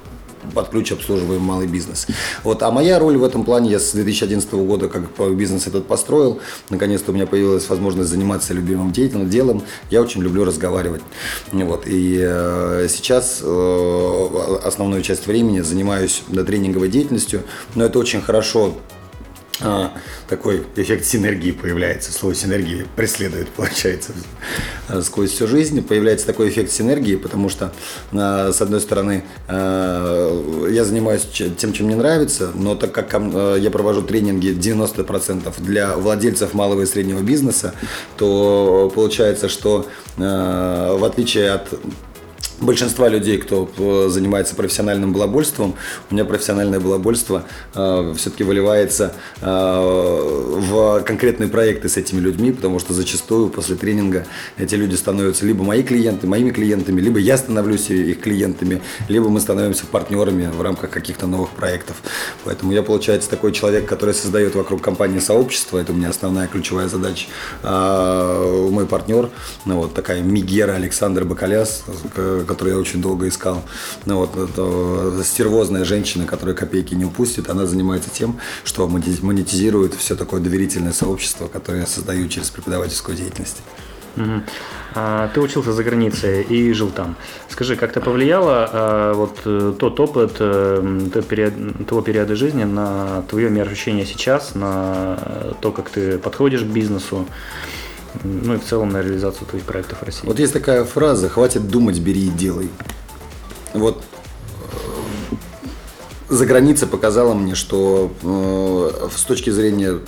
под 0.54 0.70
ключ 0.70 0.92
обслуживаем 0.92 1.42
малый 1.42 1.68
бизнес. 1.68 2.08
Вот, 2.44 2.64
а 2.64 2.72
моя 2.72 3.00
роль 3.00 3.18
в 3.18 3.24
этом 3.24 3.44
плане, 3.44 3.72
я 3.72 3.80
с 3.80 3.92
2011 3.92 4.52
года 4.54 4.88
как 4.88 5.04
бизнес 5.36 5.68
этот 5.68 5.88
построил, 5.88 6.40
наконец-то 6.70 7.12
у 7.12 7.16
меня 7.16 7.26
появилась 7.26 7.68
возможность 7.70 8.10
заниматься 8.10 8.54
любимым 8.54 8.92
деятельным 8.92 9.30
делом, 9.30 9.64
я 9.90 10.02
очень 10.02 10.22
люблю 10.22 10.46
разговаривать. 10.46 11.02
Вот, 11.52 11.84
и 11.88 12.20
э, 12.22 12.88
сейчас 12.90 13.40
э, 13.42 14.60
основную 14.64 15.02
часть 15.02 15.28
времени 15.28 15.62
занимаюсь 15.62 16.24
тренинговой 16.46 16.90
деятельностью, 16.90 17.44
но 17.76 17.86
это 17.86 18.00
очень 18.00 18.22
хорошо 18.22 18.74
такой 20.28 20.64
эффект 20.76 21.06
синергии 21.06 21.52
появляется. 21.52 22.12
Слово 22.12 22.36
синергия 22.36 22.86
преследует, 22.96 23.50
получается, 23.50 24.14
сквозь 25.02 25.32
всю 25.32 25.48
жизнь. 25.48 25.82
Появляется 25.82 26.26
такой 26.26 26.50
эффект 26.50 26.72
синергии, 26.72 27.16
потому 27.16 27.50
что, 27.50 27.74
а, 28.12 28.52
с 28.52 28.62
одной 28.62 28.82
стороны, 28.82 29.24
а, 29.48 30.68
я 30.70 30.84
занимаюсь 30.84 31.28
тем, 31.58 31.74
чем 31.74 31.88
мне 31.88 31.96
нравится, 31.96 32.52
но 32.54 32.76
так 32.76 32.92
как 32.92 33.10
а, 33.14 33.56
я 33.56 33.72
провожу 33.72 34.02
тренинги 34.02 34.50
90% 34.50 35.54
для 35.60 35.96
владельцев 35.96 36.54
малого 36.54 36.84
и 36.84 36.86
среднего 36.86 37.22
бизнеса, 37.22 37.74
то 38.18 38.92
получается, 38.94 39.50
что 39.50 39.88
в 40.18 41.06
отличие 41.06 41.52
от 41.52 41.68
большинства 42.60 43.08
людей, 43.08 43.38
кто 43.38 43.70
э, 43.78 44.08
занимается 44.10 44.56
профессиональным 44.56 45.14
балабольством, 45.14 45.76
у 46.10 46.14
меня 46.14 46.26
профессиональное 46.26 46.80
балабольство 46.80 47.44
э, 47.76 48.14
все-таки 48.18 48.44
выливается 48.44 49.14
э, 49.42 49.46
в 49.46 51.02
конкретные 51.04 51.50
проекты 51.50 51.90
с 51.90 51.98
этими 51.98 52.20
людьми, 52.20 52.52
потому 52.52 52.80
что 52.80 52.94
зачастую 52.94 53.50
после 53.50 53.76
тренинга 53.76 54.26
эти 54.58 54.76
люди 54.76 54.96
становятся 54.96 55.46
либо 55.46 55.64
мои 55.64 55.84
клиенты, 55.84 56.28
моими 56.28 56.52
клиентами, 56.52 57.00
либо 57.00 57.20
я 57.20 57.38
становлюсь 57.38 57.90
их 57.90 58.22
клиентами, 58.22 58.82
либо 59.08 59.30
мы 59.30 59.40
становимся 59.40 59.86
партнерами 59.86 60.48
в 60.48 60.62
рамках 60.62 60.90
каких-то 60.90 61.28
новых 61.28 61.52
проектов. 61.52 61.98
Поэтому 62.44 62.72
я, 62.72 62.82
получается, 62.82 63.30
такой 63.30 63.52
человек, 63.52 63.86
который 63.86 64.14
создает 64.14 64.56
вокруг 64.56 64.82
компании 64.82 65.20
сообщество, 65.20 65.78
это 65.78 65.92
у 65.92 65.96
меня 65.96 66.10
основная 66.10 66.48
ключевая 66.48 66.88
задача. 66.88 67.28
А 67.64 68.70
мой 68.70 68.86
партнер, 68.86 69.30
ну, 69.66 69.78
вот 69.78 69.94
такая 69.94 70.22
Мигера 70.22 70.74
Александр 70.74 71.24
Бакаляс, 71.24 71.84
которую 72.48 72.76
я 72.76 72.82
очень 72.82 73.02
долго 73.02 73.28
искал. 73.28 73.64
Ну, 74.06 74.18
вот, 74.18 74.36
это 74.36 75.24
стервозная 75.24 75.86
женщина, 75.86 76.26
которая 76.26 76.56
копейки 76.56 76.96
не 76.96 77.06
упустит, 77.06 77.50
она 77.50 77.66
занимается 77.66 78.10
тем, 78.10 78.40
что 78.64 78.88
монетизирует 78.88 79.94
все 79.94 80.16
такое 80.16 80.42
доверительное 80.42 80.94
сообщество, 80.94 81.48
которое 81.48 81.82
я 81.82 81.88
создаю 81.88 82.28
через 82.28 82.50
преподавательскую 82.50 83.16
деятельность. 83.16 83.58
Угу. 84.18 84.42
А, 84.96 85.30
ты 85.34 85.42
учился 85.42 85.74
за 85.74 85.84
границей 85.84 86.42
и 86.42 86.74
жил 86.74 86.90
там. 86.90 87.16
Скажи, 87.50 87.76
как 87.76 87.92
это 87.92 88.02
повлияло 88.02 88.70
а, 88.72 89.14
вот 89.14 89.38
э, 89.46 89.74
тот 89.78 90.00
опыт 90.00 90.38
а, 90.40 91.10
тот 91.14 91.28
период, 91.28 91.54
того 91.88 92.02
периода 92.02 92.36
жизни 92.36 92.64
на 92.64 93.22
твое 93.30 93.50
мироощущение 93.50 94.06
сейчас, 94.06 94.56
на 94.56 95.54
то, 95.62 95.72
как 95.72 95.90
ты 95.90 96.18
подходишь 96.18 96.62
к 96.62 96.66
бизнесу? 96.66 97.28
Ну 98.24 98.56
и 98.56 98.58
в 98.58 98.66
целом 98.66 98.90
на 98.90 99.02
реализацию 99.02 99.48
твоих 99.48 99.66
проектов 99.66 100.00
в 100.00 100.04
России. 100.04 100.26
Вот 100.26 100.40
есть 100.40 100.54
такая 100.54 100.84
фраза 100.84 101.30
«хватит 101.30 101.68
думать, 101.68 102.00
бери 102.00 102.28
и 102.28 102.30
делай». 102.30 102.70
Вот 103.74 104.04
э, 105.30 105.36
за 106.30 106.46
границей 106.46 106.88
показала 106.88 107.34
мне, 107.34 107.56
что 107.56 108.12
э, 108.24 109.10
с 109.16 109.24
точки 109.24 109.50
зрения 109.50 110.00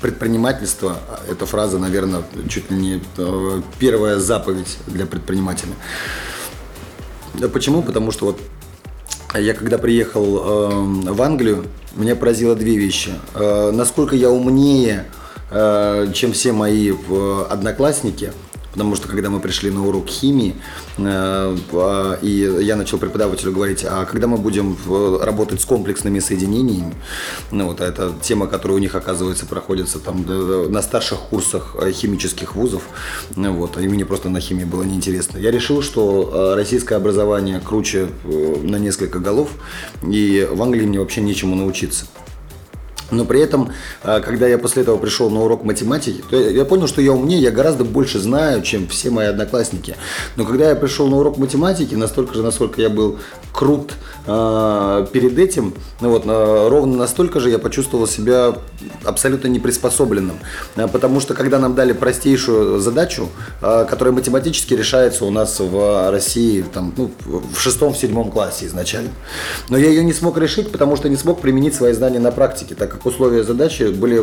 предпринимательства, 0.00 0.98
эта 1.30 1.46
фраза, 1.46 1.78
наверное, 1.78 2.22
чуть 2.48 2.70
ли 2.70 2.76
не 2.76 3.02
э, 3.16 3.62
первая 3.78 4.18
заповедь 4.18 4.78
для 4.86 5.06
предпринимателя. 5.06 5.72
Почему? 7.52 7.82
Потому 7.82 8.10
что 8.10 8.26
вот 8.26 8.40
я 9.34 9.54
когда 9.54 9.78
приехал 9.78 10.36
э, 10.36 11.12
в 11.12 11.22
Англию, 11.22 11.64
меня 11.94 12.16
поразило 12.16 12.54
две 12.54 12.76
вещи. 12.76 13.12
Э, 13.34 13.70
насколько 13.70 14.16
я 14.16 14.30
умнее, 14.30 15.06
чем 16.14 16.32
все 16.32 16.52
мои 16.52 16.92
э, 16.92 17.44
одноклассники– 17.50 18.32
Потому 18.72 18.96
что 18.96 19.06
когда 19.06 19.28
мы 19.28 19.38
пришли 19.40 19.70
на 19.70 19.86
урок 19.86 20.08
химии, 20.08 20.54
э, 20.96 21.02
а, 21.04 22.18
и 22.22 22.50
я 22.62 22.76
начал 22.76 22.98
преподавателю 22.98 23.52
говорить, 23.52 23.84
а 23.86 24.06
когда 24.06 24.26
мы 24.26 24.38
будем 24.38 24.76
работать 25.20 25.60
с 25.60 25.64
комплексными 25.66 26.20
соединениями, 26.20 26.94
ну 27.50 27.66
вот 27.66 27.80
это 27.80 28.14
тема, 28.22 28.46
которая 28.46 28.78
у 28.78 28.80
них, 28.80 28.94
оказывается, 28.94 29.44
проходится 29.44 29.98
там 29.98 30.24
на 30.72 30.80
старших 30.80 31.18
курсах 31.18 31.76
э, 31.80 31.92
химических 31.92 32.54
вузов, 32.54 32.82
ну 33.36 33.52
вот, 33.52 33.76
и 33.76 33.86
мне 33.88 34.06
просто 34.06 34.30
на 34.30 34.40
химии 34.40 34.64
было 34.64 34.82
неинтересно. 34.84 35.36
Я 35.36 35.50
решил, 35.50 35.82
что 35.82 36.30
э, 36.32 36.54
российское 36.56 36.94
образование 36.94 37.60
круче 37.60 38.08
на 38.24 38.76
несколько 38.76 39.18
голов, 39.18 39.50
и 40.02 40.48
в 40.50 40.62
Англии 40.62 40.86
мне 40.86 40.98
вообще 40.98 41.20
нечему 41.20 41.56
научиться. 41.56 42.06
Но 43.12 43.26
при 43.26 43.40
этом, 43.40 43.72
а, 44.02 44.20
когда 44.20 44.48
я 44.48 44.58
после 44.58 44.82
этого 44.82 44.96
пришел 44.96 45.30
на 45.30 45.42
урок 45.42 45.64
математики, 45.64 46.24
то 46.28 46.36
я 46.36 46.64
понял, 46.64 46.88
что 46.88 47.02
я 47.02 47.12
умнее, 47.12 47.40
я 47.40 47.50
гораздо 47.50 47.84
больше 47.84 48.18
знаю, 48.18 48.62
чем 48.62 48.88
все 48.88 49.10
мои 49.10 49.26
одноклассники. 49.26 49.96
Но 50.36 50.44
когда 50.44 50.70
я 50.70 50.74
пришел 50.74 51.08
на 51.08 51.18
урок 51.18 51.36
математики, 51.36 51.94
настолько 51.94 52.34
же, 52.34 52.42
насколько 52.42 52.80
я 52.80 52.88
был 52.88 53.18
крут 53.52 53.92
перед 54.24 55.38
этим, 55.38 55.74
ну 56.00 56.10
вот, 56.10 56.22
э, 56.26 56.68
ровно 56.68 56.96
настолько 56.96 57.40
же 57.40 57.50
я 57.50 57.58
почувствовал 57.58 58.06
себя 58.06 58.54
абсолютно 59.04 59.48
неприспособленным. 59.48 60.36
Э, 60.76 60.86
потому 60.86 61.20
что 61.20 61.34
когда 61.34 61.58
нам 61.58 61.74
дали 61.74 61.92
простейшую 61.92 62.78
задачу, 62.78 63.28
которая 63.60 64.14
математически 64.14 64.74
решается 64.74 65.24
у 65.24 65.30
нас 65.30 65.58
в 65.58 66.10
России 66.10 66.64
там, 66.72 66.92
ну, 66.96 67.10
в 67.26 67.58
шестом, 67.58 67.94
в 67.94 67.96
седьмом 67.96 68.30
классе 68.30 68.66
изначально. 68.66 69.10
Но 69.68 69.76
я 69.76 69.88
ее 69.88 70.04
не 70.04 70.12
смог 70.12 70.38
решить, 70.38 70.70
потому 70.70 70.96
что 70.96 71.08
не 71.08 71.16
смог 71.16 71.40
применить 71.40 71.74
свои 71.74 71.92
знания 71.92 72.18
на 72.18 72.30
практике, 72.30 72.74
так 72.74 72.90
как 72.90 73.04
условия 73.06 73.42
задачи 73.42 73.84
были 73.84 74.18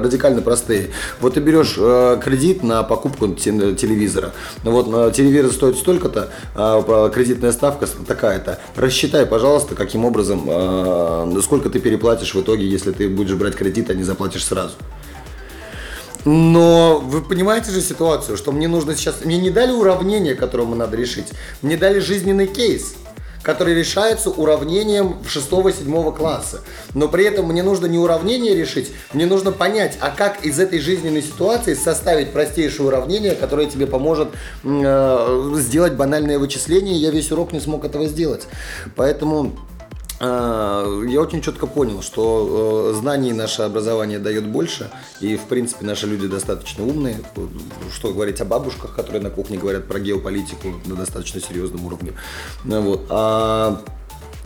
радикально 0.00 0.42
простые. 0.42 0.90
Вот 1.20 1.34
ты 1.34 1.40
берешь 1.40 1.74
кредит 2.22 2.62
на 2.62 2.82
покупку 2.82 3.28
телевизора. 3.28 4.32
Ну 4.64 4.70
вот 4.70 5.14
телевизор 5.14 5.52
стоит 5.52 5.76
столько-то, 5.76 6.30
а 6.54 7.08
кредитная 7.10 7.52
ставка 7.52 7.86
такая-то. 8.06 8.58
Рассчитай, 8.76 9.26
пожалуйста, 9.26 9.39
каким 9.74 10.04
образом, 10.04 10.44
э, 10.46 11.40
сколько 11.42 11.70
ты 11.70 11.80
переплатишь 11.80 12.34
в 12.34 12.40
итоге, 12.40 12.66
если 12.66 12.92
ты 12.92 13.08
будешь 13.08 13.34
брать 13.34 13.56
кредит, 13.56 13.90
а 13.90 13.94
не 13.94 14.04
заплатишь 14.04 14.44
сразу. 14.44 14.74
Но 16.24 17.00
вы 17.02 17.22
понимаете 17.22 17.70
же 17.70 17.80
ситуацию, 17.80 18.36
что 18.36 18.52
мне 18.52 18.68
нужно 18.68 18.94
сейчас... 18.94 19.24
Мне 19.24 19.38
не 19.38 19.50
дали 19.50 19.72
уравнение, 19.72 20.34
которое 20.34 20.64
мне 20.64 20.76
надо 20.76 20.96
решить. 20.96 21.28
Мне 21.62 21.76
дали 21.76 21.98
жизненный 21.98 22.46
кейс 22.46 22.94
который 23.42 23.74
решается 23.74 24.30
уравнением 24.30 25.18
6-7 25.24 26.16
класса. 26.16 26.60
Но 26.94 27.08
при 27.08 27.24
этом 27.24 27.46
мне 27.46 27.62
нужно 27.62 27.86
не 27.86 27.98
уравнение 27.98 28.54
решить, 28.54 28.92
мне 29.12 29.26
нужно 29.26 29.52
понять, 29.52 29.96
а 30.00 30.10
как 30.10 30.44
из 30.44 30.58
этой 30.58 30.78
жизненной 30.78 31.22
ситуации 31.22 31.74
составить 31.74 32.32
простейшее 32.32 32.86
уравнение, 32.86 33.34
которое 33.34 33.66
тебе 33.66 33.86
поможет 33.86 34.28
э, 34.64 35.52
сделать 35.56 35.94
банальное 35.94 36.38
вычисление. 36.38 36.96
Я 36.96 37.10
весь 37.10 37.30
урок 37.32 37.52
не 37.52 37.60
смог 37.60 37.84
этого 37.84 38.06
сделать. 38.06 38.46
Поэтому 38.96 39.56
я 40.20 41.20
очень 41.20 41.40
четко 41.40 41.66
понял, 41.66 42.02
что 42.02 42.92
э, 42.92 42.98
знаний 42.98 43.32
наше 43.32 43.62
образование 43.62 44.18
дает 44.18 44.46
больше, 44.46 44.90
и, 45.20 45.36
в 45.36 45.44
принципе, 45.44 45.86
наши 45.86 46.06
люди 46.06 46.26
достаточно 46.26 46.84
умные. 46.84 47.20
Что 47.90 48.12
говорить 48.12 48.40
о 48.40 48.44
бабушках, 48.44 48.94
которые 48.94 49.22
на 49.22 49.30
кухне 49.30 49.56
говорят 49.56 49.88
про 49.88 49.98
геополитику 49.98 50.74
на 50.84 50.94
достаточно 50.94 51.40
серьезном 51.40 51.86
уровне. 51.86 52.12
Вот. 52.64 53.06
А 53.08 53.80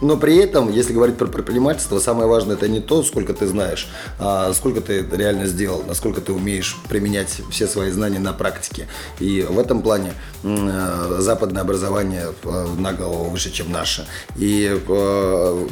но 0.00 0.16
при 0.16 0.36
этом, 0.36 0.70
если 0.70 0.92
говорить 0.92 1.16
про 1.16 1.26
предпринимательство, 1.26 1.98
самое 1.98 2.28
важное 2.28 2.56
это 2.56 2.68
не 2.68 2.80
то, 2.80 3.02
сколько 3.02 3.34
ты 3.34 3.46
знаешь, 3.46 3.88
а 4.18 4.52
сколько 4.52 4.80
ты 4.80 5.06
реально 5.12 5.46
сделал, 5.46 5.82
насколько 5.86 6.20
ты 6.20 6.32
умеешь 6.32 6.76
применять 6.88 7.40
все 7.50 7.66
свои 7.66 7.90
знания 7.90 8.18
на 8.18 8.32
практике. 8.32 8.88
И 9.20 9.42
в 9.42 9.58
этом 9.58 9.82
плане 9.82 10.12
э, 10.42 11.16
западное 11.20 11.62
образование 11.62 12.28
э, 12.42 12.66
на 12.78 12.92
голову 12.92 13.30
выше, 13.30 13.50
чем 13.50 13.70
наше. 13.70 14.06
И 14.36 14.80
э, 14.86 15.66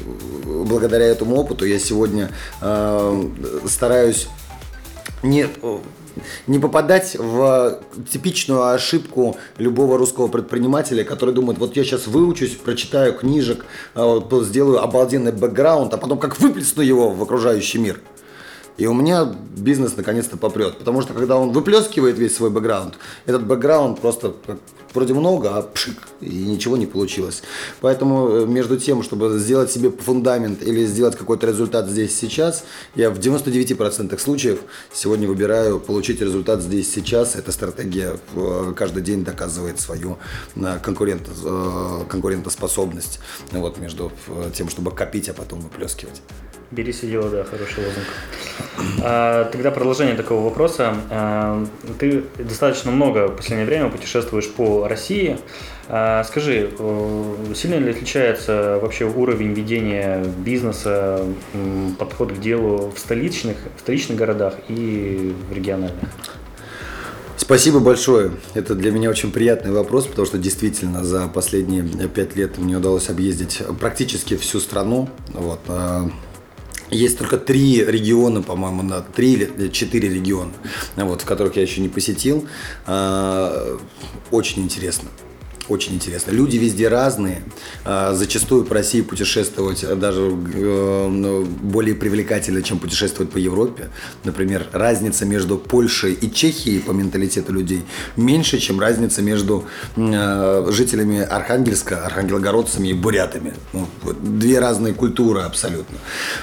благодаря 0.46 1.06
этому 1.06 1.36
опыту 1.36 1.64
я 1.64 1.78
сегодня 1.78 2.30
стараюсь 3.66 4.28
не 5.22 5.48
не 6.46 6.58
попадать 6.58 7.16
в 7.18 7.80
типичную 8.10 8.68
ошибку 8.68 9.36
любого 9.58 9.98
русского 9.98 10.28
предпринимателя, 10.28 11.04
который 11.04 11.34
думает, 11.34 11.58
вот 11.58 11.76
я 11.76 11.84
сейчас 11.84 12.06
выучусь, 12.06 12.50
прочитаю 12.50 13.14
книжек, 13.14 13.64
а, 13.94 14.20
сделаю 14.42 14.82
обалденный 14.82 15.32
бэкграунд, 15.32 15.94
а 15.94 15.98
потом 15.98 16.18
как 16.18 16.38
выплесну 16.38 16.82
его 16.82 17.10
в 17.10 17.22
окружающий 17.22 17.78
мир. 17.78 18.00
И 18.78 18.86
у 18.86 18.94
меня 18.94 19.24
бизнес 19.56 19.96
наконец-то 19.96 20.36
попрет. 20.36 20.78
Потому 20.78 21.02
что 21.02 21.12
когда 21.12 21.36
он 21.36 21.52
выплескивает 21.52 22.18
весь 22.18 22.36
свой 22.36 22.50
бэкграунд, 22.50 22.94
этот 23.26 23.46
бэкграунд 23.46 24.00
просто 24.00 24.34
вроде 24.94 25.14
много, 25.14 25.56
а 25.56 25.62
пшик, 25.62 25.96
и 26.20 26.28
ничего 26.28 26.76
не 26.76 26.86
получилось. 26.86 27.42
Поэтому 27.80 28.28
э, 28.28 28.46
между 28.46 28.78
тем, 28.78 29.02
чтобы 29.02 29.38
сделать 29.38 29.70
себе 29.70 29.90
фундамент 29.90 30.62
или 30.62 30.84
сделать 30.86 31.16
какой-то 31.16 31.46
результат 31.46 31.88
здесь 31.88 32.18
сейчас, 32.18 32.64
я 32.94 33.10
в 33.10 33.18
99% 33.18 34.18
случаев 34.18 34.60
сегодня 34.92 35.28
выбираю 35.28 35.80
получить 35.80 36.20
результат 36.20 36.60
здесь 36.62 36.92
сейчас. 36.92 37.36
Эта 37.36 37.52
стратегия 37.52 38.18
э, 38.34 38.72
каждый 38.76 39.02
день 39.02 39.24
доказывает 39.24 39.80
свою 39.80 40.18
э, 40.56 40.78
конкурент, 40.82 41.22
конкурентоспособность 42.08 43.20
вот, 43.52 43.78
между 43.78 44.12
тем, 44.54 44.68
чтобы 44.68 44.90
копить, 44.92 45.28
а 45.28 45.34
потом 45.34 45.60
выплескивать. 45.60 46.22
Бери 46.72 46.90
сидела, 46.90 47.28
да, 47.28 47.44
хороший 47.44 47.84
лозунг. 47.84 48.06
А, 49.02 49.44
тогда 49.52 49.70
продолжение 49.70 50.16
такого 50.16 50.42
вопроса. 50.44 50.94
А, 51.10 51.66
ты 51.98 52.24
достаточно 52.38 52.90
много 52.90 53.28
в 53.28 53.36
последнее 53.36 53.66
время 53.66 53.90
путешествуешь 53.90 54.48
по 54.48 54.88
России. 54.88 55.36
А, 55.88 56.24
скажи, 56.24 56.70
сильно 57.54 57.74
ли 57.74 57.90
отличается 57.90 58.78
вообще 58.80 59.04
уровень 59.04 59.52
ведения 59.52 60.24
бизнеса, 60.24 61.26
подход 61.98 62.32
к 62.32 62.40
делу 62.40 62.90
в 62.96 62.98
столичных, 62.98 63.58
в 63.76 63.80
столичных 63.80 64.16
городах 64.16 64.54
и 64.68 65.34
в 65.50 65.52
региональных? 65.52 66.08
Спасибо 67.36 67.80
большое. 67.80 68.30
Это 68.54 68.74
для 68.74 68.92
меня 68.92 69.10
очень 69.10 69.30
приятный 69.30 69.72
вопрос, 69.72 70.06
потому 70.06 70.24
что 70.24 70.38
действительно 70.38 71.04
за 71.04 71.28
последние 71.28 71.82
пять 72.08 72.34
лет 72.34 72.56
мне 72.56 72.78
удалось 72.78 73.10
объездить 73.10 73.60
практически 73.78 74.38
всю 74.38 74.58
страну. 74.58 75.10
Вот. 75.34 75.60
Есть 76.92 77.18
только 77.18 77.38
три 77.38 77.82
региона, 77.82 78.42
по-моему, 78.42 78.82
на 78.82 79.00
три 79.00 79.32
или 79.32 79.68
четыре 79.68 80.10
региона, 80.10 80.52
вот, 80.96 81.22
в 81.22 81.24
которых 81.24 81.56
я 81.56 81.62
еще 81.62 81.80
не 81.80 81.88
посетил. 81.88 82.46
А, 82.86 83.78
очень 84.30 84.62
интересно. 84.62 85.08
Очень 85.68 85.94
интересно. 85.94 86.32
Люди 86.32 86.56
везде 86.56 86.88
разные. 86.88 87.42
А, 87.84 88.14
зачастую 88.14 88.64
по 88.64 88.74
России 88.74 89.00
путешествовать 89.00 89.84
даже 89.98 90.22
э, 90.22 91.08
ну, 91.08 91.44
более 91.44 91.94
привлекательно, 91.94 92.62
чем 92.62 92.78
путешествовать 92.78 93.30
по 93.30 93.38
Европе. 93.38 93.90
Например, 94.24 94.66
разница 94.72 95.24
между 95.24 95.58
Польшей 95.58 96.14
и 96.14 96.32
Чехией 96.32 96.80
по 96.80 96.90
менталитету 96.90 97.52
людей 97.52 97.84
меньше, 98.16 98.58
чем 98.58 98.80
разница 98.80 99.22
между 99.22 99.64
э, 99.96 100.66
жителями 100.70 101.20
Архангельска, 101.20 102.06
архангелогородцами 102.06 102.88
и 102.88 102.92
бурятами. 102.92 103.54
Ну, 103.72 103.86
две 104.20 104.58
разные 104.58 104.94
культуры 104.94 105.42
абсолютно. 105.42 105.98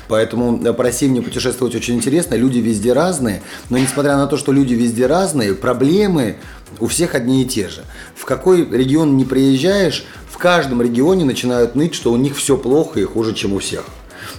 Поэтому 0.07 0.73
по 0.73 0.83
России 0.83 1.07
мне 1.07 1.21
путешествовать 1.21 1.75
очень 1.75 1.95
интересно. 1.95 2.35
Люди 2.35 2.59
везде 2.59 2.93
разные. 2.93 3.41
Но 3.69 3.77
несмотря 3.77 4.15
на 4.15 4.27
то, 4.27 4.37
что 4.37 4.53
люди 4.53 4.75
везде 4.75 5.07
разные, 5.07 5.53
проблемы 5.53 6.37
у 6.79 6.87
всех 6.87 7.15
одни 7.15 7.43
и 7.43 7.45
те 7.45 7.69
же. 7.69 7.83
В 8.15 8.25
какой 8.25 8.65
регион 8.69 9.17
не 9.17 9.25
приезжаешь, 9.25 10.05
в 10.29 10.37
каждом 10.37 10.81
регионе 10.81 11.25
начинают 11.25 11.75
ныть, 11.75 11.95
что 11.95 12.11
у 12.11 12.17
них 12.17 12.35
все 12.35 12.57
плохо 12.57 12.99
и 12.99 13.03
хуже, 13.03 13.33
чем 13.33 13.53
у 13.53 13.59
всех. 13.59 13.85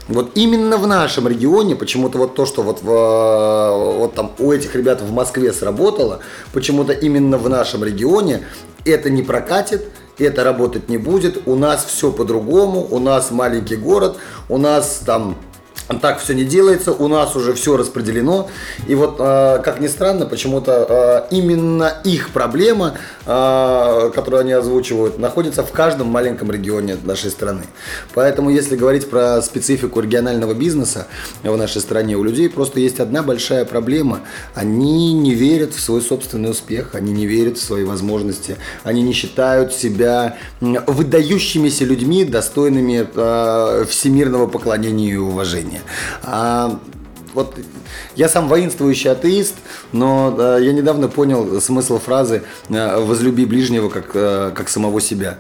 Вот 0.09 0.33
именно 0.35 0.77
в 0.77 0.87
нашем 0.87 1.29
регионе 1.29 1.77
почему-то 1.77 2.19
вот 2.19 2.35
то, 2.35 2.47
что 2.47 2.63
вот, 2.63 2.83
в, 2.83 3.99
вот 3.99 4.15
там 4.15 4.33
у 4.39 4.53
этих 4.53 4.75
ребят 4.75 5.01
в 5.01 5.13
Москве 5.13 5.53
сработало, 5.53 6.21
почему-то 6.53 6.93
именно 6.93 7.39
в 7.39 7.49
нашем 7.49 7.85
регионе 7.85 8.45
это 8.85 9.11
не 9.11 9.23
прокатит, 9.23 9.89
это 10.19 10.45
работать 10.45 10.89
не 10.89 10.99
будет, 10.99 11.47
у 11.47 11.55
нас 11.55 11.85
все 11.85 12.13
по-другому, 12.13 12.87
у 12.91 12.99
нас 12.99 13.31
маленький 13.31 13.77
город, 13.77 14.17
у 14.49 14.59
нас 14.59 15.03
там 15.05 15.37
так 15.99 16.21
все 16.21 16.35
не 16.35 16.45
делается, 16.45 16.93
у 16.93 17.09
нас 17.09 17.35
уже 17.35 17.53
все 17.53 17.77
распределено. 17.77 18.49
И 18.87 18.95
вот, 18.95 19.17
э, 19.19 19.61
как 19.65 19.81
ни 19.81 19.89
странно, 19.89 20.27
почему-то 20.27 21.27
э, 21.31 21.35
именно 21.35 21.93
их 22.05 22.31
проблема, 22.31 22.95
э, 23.27 24.11
которую 24.15 24.43
они 24.43 24.53
озвучивают, 24.53 25.19
находится 25.19 25.63
в 25.65 25.73
каждом 25.73 26.07
маленьком 26.09 26.51
регионе 26.51 26.97
нашей 27.03 27.31
страны. 27.31 27.63
Поэтому, 28.15 28.51
если 28.51 28.77
говорить 28.77 29.11
про 29.11 29.43
специфику 29.43 30.01
регионального 30.01 30.55
бизнеса 30.55 31.07
в 31.43 31.57
нашей 31.57 31.81
стране, 31.81 32.17
у 32.17 32.23
людей 32.23 32.49
просто 32.49 32.79
есть 32.81 33.01
одна 33.01 33.23
большая 33.23 33.65
проблема. 33.65 34.21
Они 34.55 35.13
не 35.13 35.35
верят 35.35 35.75
в 35.75 35.81
свой 35.81 36.03
собственный 36.03 36.51
успех, 36.51 36.95
они 36.95 37.13
не 37.13 37.27
верят 37.27 37.59
в 37.59 37.63
свои 37.63 37.85
возможности, 37.85 38.57
они 38.85 39.03
не 39.03 39.13
считают 39.13 39.73
себя 39.73 40.37
выдающимися 40.61 41.85
людьми, 41.85 42.25
достойными 42.25 43.09
э, 43.13 43.85
всемирного 43.89 44.47
поклонения 44.47 45.13
и 45.13 45.17
уважения. 45.17 45.80
А, 46.23 46.79
вот 47.35 47.57
я 48.17 48.29
сам 48.29 48.49
воинствующий 48.49 49.11
атеист, 49.11 49.55
но 49.93 50.35
э, 50.37 50.59
я 50.63 50.73
недавно 50.73 51.09
понял 51.09 51.61
смысл 51.61 51.99
фразы 51.99 52.43
э, 52.69 53.01
«возлюби 53.01 53.45
ближнего 53.45 53.89
как, 53.89 54.11
э, 54.15 54.53
как 54.55 54.69
самого 54.69 55.01
себя». 55.01 55.39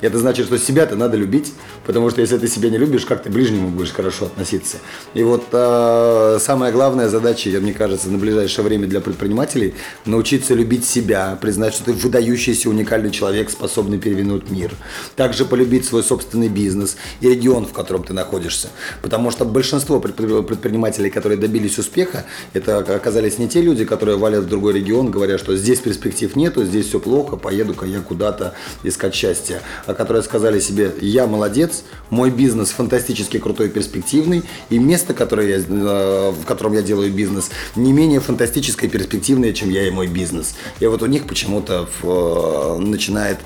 Это 0.00 0.18
значит, 0.18 0.46
что 0.46 0.58
себя-то 0.58 0.96
надо 0.96 1.16
любить, 1.16 1.52
потому 1.86 2.10
что 2.10 2.20
если 2.20 2.38
ты 2.38 2.48
себя 2.48 2.70
не 2.70 2.78
любишь, 2.78 3.06
как 3.06 3.22
ты 3.22 3.30
ближнему 3.30 3.68
будешь 3.68 3.92
хорошо 3.92 4.26
относиться. 4.26 4.78
И 5.14 5.22
вот 5.22 5.44
э, 5.52 6.38
самая 6.40 6.72
главная 6.72 7.08
задача, 7.08 7.50
мне 7.60 7.72
кажется, 7.72 8.08
на 8.08 8.18
ближайшее 8.18 8.64
время 8.64 8.86
для 8.86 9.00
предпринимателей– 9.00 9.74
научиться 10.04 10.54
любить 10.54 10.84
себя, 10.84 11.38
признать, 11.40 11.74
что 11.74 11.84
ты 11.84 11.92
выдающийся 11.92 12.68
уникальный 12.68 13.10
человек, 13.10 13.50
способный 13.50 13.98
перевернуть 13.98 14.50
мир. 14.50 14.72
Также 15.14 15.44
полюбить 15.44 15.84
свой 15.84 16.02
собственный 16.02 16.48
бизнес 16.48 16.96
и 17.20 17.28
регион, 17.28 17.66
в 17.66 17.72
котором 17.72 18.04
ты 18.04 18.12
находишься. 18.12 18.68
Потому 19.02 19.30
что 19.30 19.44
большинство 19.44 20.00
предпринимателей, 20.00 21.10
которые 21.10 21.38
добились 21.38 21.78
успеха, 21.78 22.24
это 22.52 22.78
оказались 22.78 23.38
не 23.38 23.48
те 23.48 23.60
люди, 23.60 23.84
которые 23.84 24.16
валят 24.16 24.44
в 24.44 24.48
другой 24.48 24.74
регион, 24.74 25.10
говоря, 25.10 25.38
что 25.38 25.56
здесь 25.56 25.80
перспектив 25.80 26.34
нету, 26.36 26.64
здесь 26.64 26.86
все 26.86 27.00
плохо, 27.00 27.36
поеду-ка 27.36 27.86
я 27.86 28.00
куда-то 28.00 28.54
искать 28.82 29.14
счастье 29.14 29.60
которые 29.86 30.22
сказали 30.22 30.60
себе, 30.60 30.92
я 31.00 31.26
молодец, 31.26 31.84
мой 32.10 32.30
бизнес 32.30 32.70
фантастически 32.70 33.38
крутой, 33.38 33.68
перспективный, 33.68 34.42
и 34.70 34.78
место, 34.78 35.14
которое 35.14 35.48
я, 35.48 35.56
э, 35.58 36.30
в 36.30 36.44
котором 36.44 36.72
я 36.74 36.82
делаю 36.82 37.12
бизнес, 37.12 37.50
не 37.74 37.92
менее 37.92 38.20
фантастическое 38.20 38.86
и 38.86 38.90
перспективное, 38.90 39.52
чем 39.52 39.70
я 39.70 39.86
и 39.86 39.90
мой 39.90 40.06
бизнес. 40.06 40.54
И 40.80 40.86
вот 40.86 41.02
у 41.02 41.06
них 41.06 41.26
почему-то 41.26 41.88
э, 42.02 42.78
начинает 42.78 43.38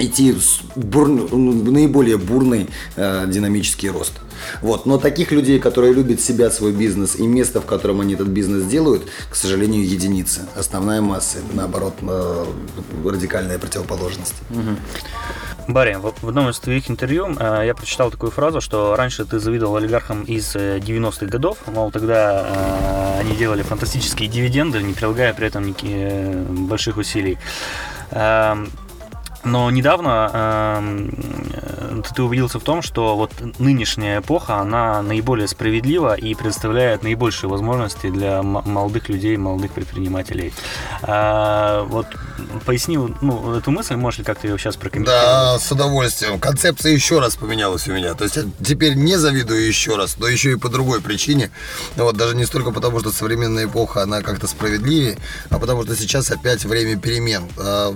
идти 0.00 0.34
бур, 0.74 1.08
наиболее 1.08 2.16
бурный 2.16 2.68
э, 2.96 3.26
динамический 3.26 3.90
рост. 3.90 4.14
Вот. 4.62 4.86
Но 4.86 4.98
таких 4.98 5.32
людей, 5.32 5.58
которые 5.58 5.92
любят 5.92 6.20
себя, 6.20 6.50
свой 6.50 6.72
бизнес 6.72 7.16
и 7.16 7.26
место, 7.26 7.60
в 7.60 7.66
котором 7.66 8.00
они 8.00 8.14
этот 8.14 8.28
бизнес 8.28 8.64
делают, 8.64 9.02
к 9.28 9.34
сожалению, 9.34 9.86
единицы. 9.86 10.42
Основная 10.56 11.00
масса– 11.00 11.38
наоборот, 11.52 11.94
э, 12.02 12.44
радикальная 13.04 13.58
противоположность. 13.58 14.34
Угу. 14.50 14.76
Барри, 15.68 15.98
в 16.00 16.28
одном 16.28 16.48
из 16.48 16.58
твоих 16.58 16.90
интервью 16.90 17.28
э, 17.38 17.62
я 17.66 17.74
прочитал 17.74 18.10
такую 18.10 18.32
фразу, 18.32 18.60
что 18.60 18.96
раньше 18.96 19.24
ты 19.24 19.38
завидовал 19.38 19.76
олигархам 19.76 20.24
из 20.24 20.56
90-х 20.56 21.26
э, 21.26 21.28
годов, 21.28 21.58
мол, 21.66 21.90
тогда 21.90 23.16
э, 23.16 23.20
они 23.20 23.36
делали 23.36 23.62
фантастические 23.62 24.28
дивиденды, 24.28 24.82
не 24.82 24.94
прилагая 24.94 25.32
при 25.32 25.46
этом 25.46 25.68
никаких 25.68 25.90
э, 25.92 26.44
больших 26.48 26.96
усилий. 26.96 27.38
Эм, 29.44 29.52
но 29.52 29.70
недавно 29.70 30.30
э, 30.32 31.79
ты 32.14 32.22
убедился 32.22 32.58
в 32.58 32.62
том, 32.62 32.82
что 32.82 33.16
вот 33.16 33.32
нынешняя 33.58 34.20
эпоха, 34.20 34.56
она 34.56 35.02
наиболее 35.02 35.48
справедлива 35.48 36.14
и 36.14 36.34
предоставляет 36.34 37.02
наибольшие 37.02 37.50
возможности 37.50 38.10
для 38.10 38.42
молодых 38.42 39.08
людей, 39.08 39.36
молодых 39.36 39.72
предпринимателей. 39.72 40.52
А, 41.02 41.84
вот 41.84 42.06
поясни 42.64 42.96
ну, 42.96 43.56
эту 43.56 43.70
мысль, 43.70 43.96
можешь 43.96 44.18
ли 44.18 44.24
как-то 44.24 44.46
ее 44.46 44.58
сейчас 44.58 44.76
прокомментировать? 44.76 45.24
Да, 45.24 45.58
с 45.58 45.70
удовольствием. 45.70 46.38
Концепция 46.38 46.92
еще 46.92 47.20
раз 47.20 47.36
поменялась 47.36 47.88
у 47.88 47.92
меня. 47.92 48.14
То 48.14 48.24
есть 48.24 48.38
теперь 48.64 48.94
не 48.94 49.16
завидую 49.16 49.66
еще 49.66 49.96
раз, 49.96 50.16
но 50.18 50.26
еще 50.26 50.52
и 50.52 50.56
по 50.56 50.68
другой 50.68 51.00
причине. 51.00 51.50
Вот 51.96 52.16
даже 52.16 52.36
не 52.36 52.44
столько 52.44 52.70
потому, 52.70 53.00
что 53.00 53.10
современная 53.10 53.66
эпоха, 53.66 54.02
она 54.02 54.22
как-то 54.22 54.46
справедливее, 54.46 55.18
а 55.50 55.58
потому 55.58 55.84
что 55.84 55.96
сейчас 55.96 56.30
опять 56.30 56.64
время 56.64 56.98
перемен. 56.98 57.44
А, 57.58 57.94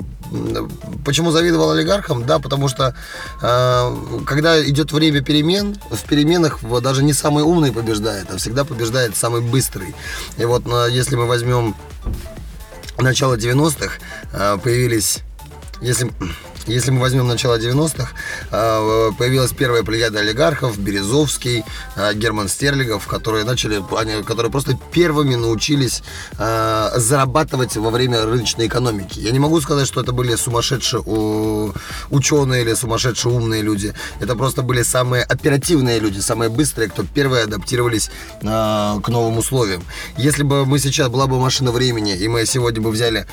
почему 1.04 1.30
завидовал 1.30 1.70
олигархам? 1.70 2.24
Да, 2.26 2.38
потому 2.38 2.68
что 2.68 2.94
э, 3.42 3.83
когда 4.26 4.62
идет 4.64 4.92
время 4.92 5.20
перемен, 5.20 5.76
в 5.90 6.02
переменах 6.08 6.60
даже 6.82 7.02
не 7.02 7.12
самый 7.12 7.44
умный 7.44 7.72
побеждает, 7.72 8.30
а 8.30 8.36
всегда 8.36 8.64
побеждает 8.64 9.16
самый 9.16 9.40
быстрый. 9.40 9.94
И 10.38 10.44
вот 10.44 10.64
э, 10.66 10.88
если 10.90 11.16
мы 11.16 11.26
возьмем 11.26 11.74
начало 12.98 13.36
90-х, 13.36 13.98
э, 14.32 14.58
появились... 14.62 15.20
Если 15.80 16.10
если 16.66 16.90
мы 16.90 17.00
возьмем 17.00 17.26
начало 17.28 17.58
90-х, 17.58 18.08
а, 18.50 19.12
появилась 19.12 19.52
первая 19.52 19.82
плеяда 19.82 20.20
олигархов, 20.20 20.78
Березовский, 20.78 21.64
а, 21.96 22.14
Герман 22.14 22.48
Стерлигов, 22.48 23.06
которые 23.06 23.44
начали, 23.44 23.82
которые 24.24 24.50
просто 24.50 24.78
первыми 24.92 25.34
научились 25.34 26.02
а, 26.38 26.92
зарабатывать 26.96 27.76
во 27.76 27.90
время 27.90 28.24
рыночной 28.24 28.66
экономики. 28.66 29.18
Я 29.18 29.30
не 29.30 29.38
могу 29.38 29.60
сказать, 29.60 29.86
что 29.86 30.00
это 30.00 30.12
были 30.12 30.34
сумасшедшие 30.34 31.02
ученые 32.10 32.62
или 32.62 32.74
сумасшедшие 32.74 33.32
умные 33.32 33.62
люди. 33.62 33.94
Это 34.20 34.34
просто 34.34 34.62
были 34.62 34.82
самые 34.82 35.22
оперативные 35.24 35.98
люди, 35.98 36.20
самые 36.20 36.48
быстрые, 36.48 36.88
кто 36.88 37.04
первые 37.04 37.44
адаптировались 37.44 38.10
к 38.40 39.08
новым 39.08 39.38
условиям. 39.38 39.82
Если 40.16 40.42
бы 40.42 40.66
мы 40.66 40.78
сейчас 40.78 41.08
была 41.08 41.26
бы 41.26 41.38
машина 41.38 41.72
времени, 41.72 42.16
и 42.16 42.28
мы 42.28 42.44
сегодня 42.46 42.80
бы 42.80 42.90
взяли 42.90 43.26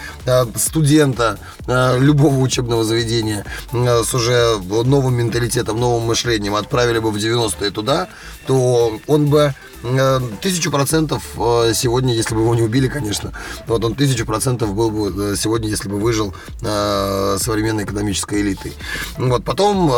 студента 0.56 1.38
любого 1.68 2.38
учебного 2.40 2.84
заведения, 2.84 3.21
поколение 3.22 3.46
э, 3.72 4.04
с 4.04 4.14
уже 4.14 4.58
новым 4.60 5.16
менталитетом, 5.16 5.80
новым 5.80 6.08
мышлением 6.08 6.56
отправили 6.56 7.00
бы 7.00 7.12
в 7.12 7.16
90-е 7.16 7.72
туда, 7.72 8.10
то 8.46 9.00
он 9.08 9.28
бы 9.28 9.54
Э, 9.84 10.20
тысячу 10.42 10.72
процентов 10.72 11.24
э, 11.38 11.72
сегодня, 11.74 12.14
если 12.14 12.36
бы 12.36 12.42
его 12.42 12.54
не 12.54 12.62
убили, 12.62 12.88
конечно, 12.88 13.34
вот 13.68 13.84
он 13.84 13.96
тысячу 13.96 14.26
процентов 14.26 14.76
был 14.76 14.92
бы 14.92 15.34
э, 15.34 15.36
сегодня, 15.36 15.70
если 15.70 15.90
бы 15.90 16.00
выжил 16.00 16.34
современной 16.62 17.84
экономической 17.84 18.42
элитой. 18.42 18.74
Вот, 19.18 19.44
потом 19.44 19.90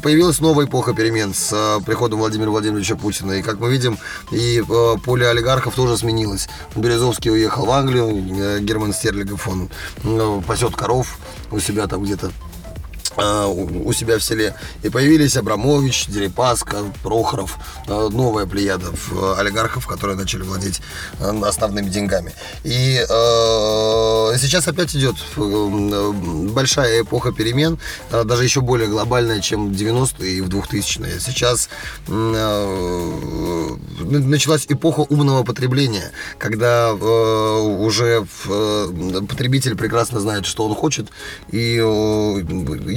появилась 0.00 0.40
новая 0.40 0.66
эпоха 0.66 0.94
перемен 0.94 1.34
с 1.34 1.80
приходом 1.86 2.18
Владимира 2.18 2.50
Владимировича 2.50 2.96
Путина. 2.96 3.32
И, 3.32 3.42
как 3.42 3.60
мы 3.60 3.70
видим, 3.70 3.98
и 4.30 4.62
поле 5.04 5.28
олигархов 5.28 5.74
тоже 5.74 5.96
сменилось. 5.96 6.48
Березовский 6.74 7.30
уехал 7.30 7.66
в 7.66 7.70
Англию, 7.70 8.60
Герман 8.60 8.92
Стерлигов, 8.92 9.48
он 9.48 9.70
пасет 10.42 10.74
коров 10.74 11.18
у 11.50 11.60
себя 11.60 11.86
там 11.86 12.02
где-то 12.02 12.32
у 13.16 13.92
себя 13.92 14.18
в 14.18 14.22
селе. 14.22 14.54
И 14.82 14.88
появились 14.88 15.36
Абрамович, 15.36 16.06
Дерипаска, 16.06 16.78
Прохоров, 17.02 17.58
э, 17.86 18.08
новая 18.10 18.46
плеяда 18.46 18.86
олигархов, 19.38 19.86
которые 19.86 20.16
начали 20.16 20.42
владеть 20.42 20.80
основными 21.20 21.88
деньгами. 21.88 22.32
И 22.64 22.98
э, 22.98 24.36
сейчас 24.38 24.68
опять 24.68 24.94
идет 24.96 25.16
большая 25.36 27.02
эпоха 27.02 27.32
перемен, 27.32 27.78
даже 28.10 28.44
еще 28.44 28.60
более 28.60 28.88
глобальная, 28.88 29.40
чем 29.40 29.72
в 29.72 29.76
90-е 29.76 30.38
и 30.38 30.40
в 30.40 30.48
2000-е. 30.48 31.20
Сейчас 31.20 31.68
э, 32.08 33.76
началась 34.00 34.66
эпоха 34.68 35.00
умного 35.00 35.42
потребления, 35.42 36.12
когда 36.38 36.90
э, 36.90 36.94
уже 36.94 38.26
потребитель 39.28 39.76
прекрасно 39.76 40.20
знает, 40.20 40.46
что 40.46 40.64
он 40.64 40.74
хочет, 40.74 41.08
и 41.50 41.78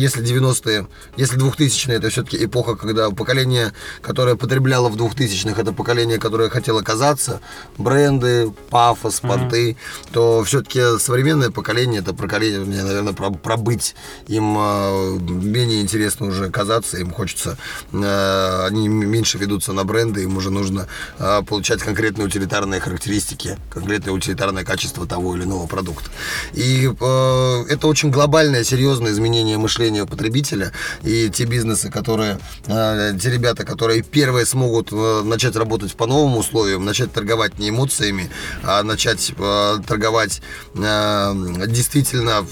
если 0.06 0.24
90-е, 0.24 0.88
если 1.18 1.38
2000-е, 1.40 1.96
это 1.98 2.10
все-таки 2.10 2.46
эпоха, 2.46 2.76
когда 2.76 3.10
поколение, 3.10 3.74
которое 4.02 4.36
потребляло 4.36 4.90
в 4.90 4.96
2000-х, 4.96 5.60
это 5.60 5.74
поколение, 5.74 6.20
которое 6.20 6.50
хотело 6.50 6.82
казаться, 6.82 7.42
бренды, 7.78 8.52
пафос, 8.70 9.20
понты, 9.20 9.72
mm-hmm. 9.72 10.12
то 10.14 10.44
все-таки 10.44 11.00
современное 11.00 11.50
поколение, 11.50 12.02
это 12.02 12.14
поколение, 12.14 12.84
наверное, 12.84 13.14
про, 13.14 13.32
пробыть. 13.32 13.96
Им 14.28 14.56
э, 14.58 15.18
менее 15.20 15.82
интересно 15.82 16.28
уже 16.28 16.50
казаться, 16.52 16.98
им 16.98 17.12
хочется, 17.12 17.58
э, 17.92 18.66
они 18.68 18.88
меньше 18.88 19.38
ведутся 19.38 19.74
на 19.74 19.84
бренды, 19.84 20.24
им 20.24 20.38
уже 20.38 20.52
нужно 20.52 20.88
э, 21.18 21.42
получать 21.48 21.82
конкретные 21.82 22.28
утилитарные 22.28 22.80
характеристики, 22.80 23.58
конкретное 23.72 24.14
утилитарное 24.14 24.64
качество 24.64 25.08
того 25.08 25.36
или 25.36 25.44
иного 25.44 25.66
продукта. 25.68 26.10
И 26.54 26.88
э, 26.88 27.66
это 27.70 27.88
очень 27.88 28.12
глобальное, 28.12 28.64
серьезное 28.64 29.12
изменение 29.12 29.58
мышления 29.58 29.95
ожидания 29.96 30.06
потребителя 30.06 30.72
и 31.04 31.30
те 31.30 31.46
бизнесы, 31.46 31.90
которые, 31.90 32.38
э, 32.68 33.14
те 33.22 33.32
ребята, 33.32 33.66
которые 33.66 34.02
первые 34.02 34.46
смогут 34.46 34.92
э, 34.92 35.22
начать 35.24 35.56
работать 35.56 35.96
по 35.96 36.06
новым 36.06 36.38
условиям, 36.38 36.86
начать 36.86 37.12
торговать 37.12 37.60
не 37.60 37.70
эмоциями, 37.70 38.30
а 38.64 38.84
начать 38.84 39.34
э, 39.38 39.78
торговать 39.88 40.42
действительно 40.76 42.46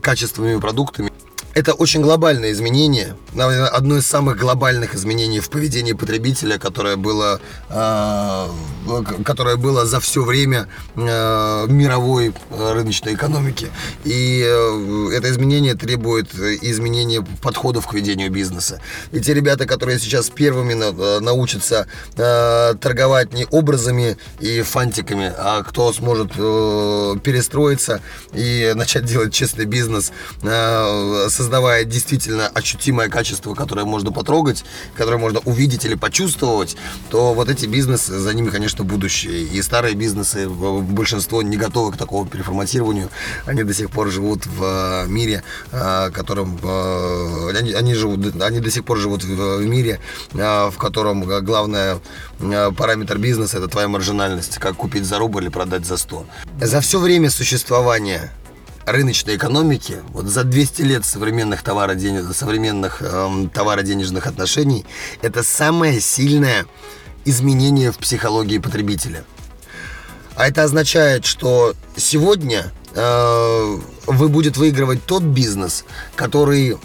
качественными 0.00 0.60
продуктами, 0.60 1.10
Это 1.58 1.74
очень 1.74 2.02
глобальное 2.02 2.52
изменение, 2.52 3.16
наверное, 3.34 3.66
одно 3.66 3.96
из 3.96 4.06
самых 4.06 4.38
глобальных 4.38 4.94
изменений 4.94 5.40
в 5.40 5.50
поведении 5.50 5.92
потребителя, 5.92 6.56
которое 6.56 6.94
было, 6.94 7.40
э, 7.68 8.46
которое 9.24 9.56
было 9.56 9.84
за 9.84 9.98
все 9.98 10.22
время 10.22 10.68
э, 10.94 11.66
мировой 11.68 12.32
рыночной 12.50 13.14
экономики. 13.14 13.72
И 14.04 14.40
э, 14.46 15.10
это 15.12 15.28
изменение 15.30 15.74
требует 15.74 16.32
изменения 16.32 17.26
подходов 17.42 17.88
к 17.88 17.92
ведению 17.92 18.30
бизнеса. 18.30 18.80
И 19.10 19.18
те 19.18 19.34
ребята, 19.34 19.66
которые 19.66 19.98
сейчас 19.98 20.30
первыми 20.30 20.74
на, 20.74 21.18
научатся 21.18 21.88
э, 22.16 22.74
торговать 22.80 23.32
не 23.32 23.46
образами 23.50 24.16
и 24.38 24.62
фантиками, 24.62 25.32
а 25.36 25.64
кто 25.64 25.92
сможет 25.92 26.30
э, 26.36 27.14
перестроиться 27.24 28.00
и 28.32 28.70
начать 28.76 29.06
делать 29.06 29.34
честный 29.34 29.64
бизнес, 29.64 30.12
э, 30.44 31.26
создавая 31.48 31.84
действительно 31.84 32.48
ощутимое 32.48 33.08
качество, 33.08 33.54
которое 33.54 33.86
можно 33.86 34.12
потрогать, 34.12 34.64
которое 34.94 35.16
можно 35.16 35.40
увидеть 35.46 35.86
или 35.86 35.94
почувствовать, 35.94 36.76
то 37.08 37.32
вот 37.32 37.48
эти 37.48 37.64
бизнесы, 37.64 38.18
за 38.18 38.34
ними, 38.34 38.50
конечно, 38.50 38.84
будущее. 38.84 39.44
И 39.44 39.62
старые 39.62 39.94
бизнесы, 39.94 40.46
большинство 40.46 41.40
не 41.40 41.56
готовы 41.56 41.92
к 41.92 41.96
такому 41.96 42.26
переформатированию. 42.26 43.08
Они 43.46 43.62
до 43.62 43.72
сих 43.72 43.90
пор 43.90 44.10
живут 44.10 44.44
в 44.44 44.62
э, 44.62 45.06
мире, 45.08 45.42
э, 45.72 46.10
котором 46.12 46.58
э, 46.62 47.58
они, 47.58 47.72
они 47.72 47.94
живут, 47.94 48.42
они 48.42 48.60
до 48.60 48.70
сих 48.70 48.84
пор 48.84 48.98
живут 48.98 49.24
в 49.24 49.64
мире, 49.64 50.00
в 50.32 50.74
котором 50.76 51.22
главное 51.44 51.98
параметр 52.76 53.16
бизнеса 53.16 53.56
это 53.56 53.68
твоя 53.68 53.88
маржинальность, 53.88 54.58
как 54.58 54.76
купить 54.76 55.06
за 55.06 55.18
рубль 55.18 55.44
или 55.44 55.48
продать 55.48 55.86
за 55.86 55.96
100. 55.96 56.26
За 56.60 56.80
все 56.80 56.98
время 56.98 57.30
существования 57.30 58.32
рыночной 58.92 59.36
экономики, 59.36 59.96
вот 60.10 60.26
за 60.26 60.44
200 60.44 60.82
лет 60.82 61.04
современных, 61.04 61.62
товароденеж... 61.62 62.34
современных 62.34 63.02
эм, 63.02 63.48
товароденежных 63.48 64.26
отношений, 64.26 64.84
это 65.22 65.42
самое 65.42 66.00
сильное 66.00 66.66
изменение 67.24 67.92
в 67.92 67.98
психологии 67.98 68.58
потребителя. 68.58 69.24
А 70.36 70.46
это 70.46 70.62
означает, 70.62 71.24
что 71.24 71.74
сегодня 71.96 72.72
э, 72.94 73.78
вы 74.06 74.28
будет 74.28 74.56
выигрывать 74.56 75.04
тот 75.04 75.22
бизнес, 75.22 75.84
который 76.14 76.78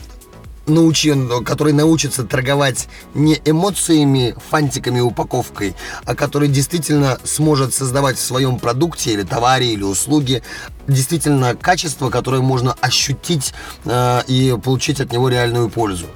научен, 0.66 1.44
который 1.44 1.74
научится 1.74 2.24
торговать 2.24 2.88
не 3.14 3.42
эмоциями, 3.46 4.36
фантиками, 4.50 5.00
упаковкой, 5.00 5.76
а 6.06 6.16
который 6.16 6.48
действительно 6.48 7.20
сможет 7.24 7.74
создавать 7.74 8.18
в 8.18 8.22
своем 8.22 8.60
продукте 8.60 9.14
или 9.14 9.24
товаре 9.24 9.74
или 9.74 9.84
услуге 9.84 10.44
действительно 10.88 11.56
качество, 11.56 12.10
которое 12.10 12.42
можно 12.42 12.74
ощутить 12.82 13.54
э, 13.86 14.22
и 14.28 14.58
получить 14.64 15.00
от 15.00 15.12
него 15.12 15.30
реальную 15.30 15.70
пользу. 15.70 16.08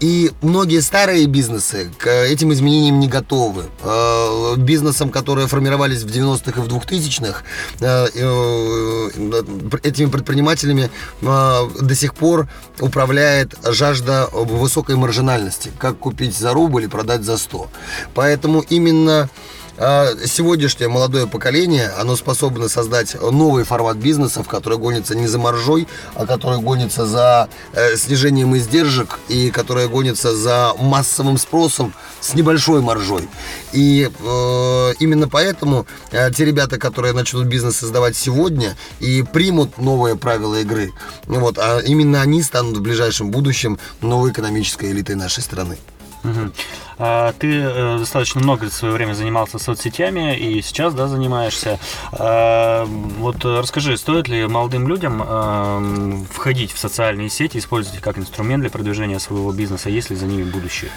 И 0.00 0.32
многие 0.42 0.80
старые 0.80 1.26
бизнесы 1.26 1.90
к 1.98 2.08
этим 2.08 2.52
изменениям 2.52 2.98
не 2.98 3.08
готовы. 3.08 3.64
Э, 3.82 4.54
бизнесам, 4.56 5.10
которые 5.10 5.46
формировались 5.46 6.02
в 6.02 6.06
90-х 6.06 6.60
и 6.60 6.64
в 6.64 6.68
2000-х, 6.68 7.42
э, 7.80 8.06
э, 8.14 9.78
этими 9.82 10.10
предпринимателями 10.10 10.90
до 11.22 11.94
сих 11.94 12.14
пор 12.14 12.48
управляет 12.80 13.54
жажда 13.64 14.28
высокой 14.32 14.96
маржинальности. 14.96 15.70
Как 15.78 15.98
купить 15.98 16.36
за 16.36 16.52
рубль 16.52 16.84
и 16.84 16.88
продать 16.88 17.22
за 17.22 17.38
100. 17.38 17.68
Поэтому 18.14 18.64
именно 18.68 19.28
сегодняшнее 19.76 20.88
молодое 20.88 21.26
поколение, 21.26 21.90
оно 21.98 22.16
способно 22.16 22.68
создать 22.68 23.20
новый 23.20 23.64
формат 23.64 23.96
бизнеса, 23.96 24.42
в 24.42 24.48
который 24.48 24.78
гонится 24.78 25.16
не 25.16 25.26
за 25.26 25.38
маржой, 25.38 25.88
а 26.14 26.26
который 26.26 26.60
гонится 26.60 27.06
за 27.06 27.48
э, 27.72 27.96
снижением 27.96 28.56
издержек 28.56 29.18
и 29.28 29.50
который 29.50 29.88
гонится 29.88 30.34
за 30.36 30.72
массовым 30.78 31.38
спросом 31.38 31.92
с 32.20 32.34
небольшой 32.34 32.80
маржой. 32.82 33.28
И 33.72 34.08
э, 34.08 34.94
именно 35.00 35.28
поэтому 35.28 35.86
э, 36.12 36.30
те 36.32 36.44
ребята, 36.44 36.78
которые 36.78 37.12
начнут 37.12 37.46
бизнес 37.46 37.76
создавать 37.76 38.16
сегодня 38.16 38.76
и 39.00 39.22
примут 39.22 39.78
новые 39.78 40.16
правила 40.16 40.60
игры, 40.60 40.92
вот, 41.26 41.58
а 41.58 41.80
именно 41.80 42.20
они 42.20 42.42
станут 42.42 42.76
в 42.76 42.80
ближайшем 42.80 43.30
будущем 43.30 43.78
новой 44.00 44.30
экономической 44.30 44.92
элитой 44.92 45.16
нашей 45.16 45.42
страны. 45.42 45.78
Угу. 46.24 46.52
А, 46.98 47.32
ты 47.32 47.60
э, 47.60 47.98
достаточно 47.98 48.40
много 48.40 48.66
в 48.66 48.72
свое 48.72 48.94
время 48.94 49.14
занимался 49.14 49.58
соцсетями 49.58 50.36
и 50.36 50.62
сейчас, 50.62 50.94
да, 50.94 51.08
занимаешься. 51.08 51.78
А, 52.12 52.84
вот 52.84 53.44
расскажи, 53.44 53.96
стоит 53.96 54.28
ли 54.28 54.46
молодым 54.46 54.88
людям 54.88 55.22
а, 55.24 55.82
входить 56.30 56.72
в 56.72 56.78
социальные 56.78 57.28
сети, 57.28 57.58
использовать 57.58 57.98
их 57.98 58.04
как 58.04 58.18
инструмент 58.18 58.62
для 58.62 58.70
продвижения 58.70 59.18
своего 59.18 59.52
бизнеса, 59.52 59.90
есть 59.90 60.10
ли 60.10 60.16
за 60.16 60.26
ними 60.26 60.44
будущее? 60.44 60.90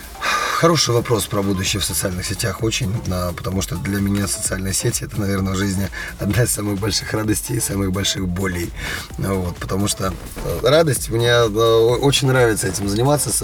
Хороший 0.60 0.96
вопрос 0.96 1.28
про 1.28 1.44
будущее 1.44 1.80
в 1.80 1.86
социальных 1.86 2.26
сетях 2.26 2.64
очень, 2.64 2.92
потому 3.36 3.62
что 3.62 3.76
для 3.76 4.00
меня 4.02 4.28
социальные 4.28 4.74
сети 4.74 5.04
это, 5.04 5.20
наверное, 5.22 5.54
в 5.54 5.56
жизни 5.56 5.88
одна 6.18 6.46
из 6.46 6.52
самых 6.52 6.80
больших 6.80 7.14
радостей 7.14 7.58
и 7.58 7.60
самых 7.60 7.92
больших 7.92 8.28
болей. 8.28 8.72
Вот, 9.20 9.56
потому 9.58 9.88
что 9.88 10.16
э, 10.46 10.60
радость, 10.64 11.10
мне 11.10 11.28
э, 11.28 11.46
очень 11.46 12.28
нравится 12.28 12.68
этим 12.68 12.90
заниматься, 12.90 13.30
с 13.30 13.38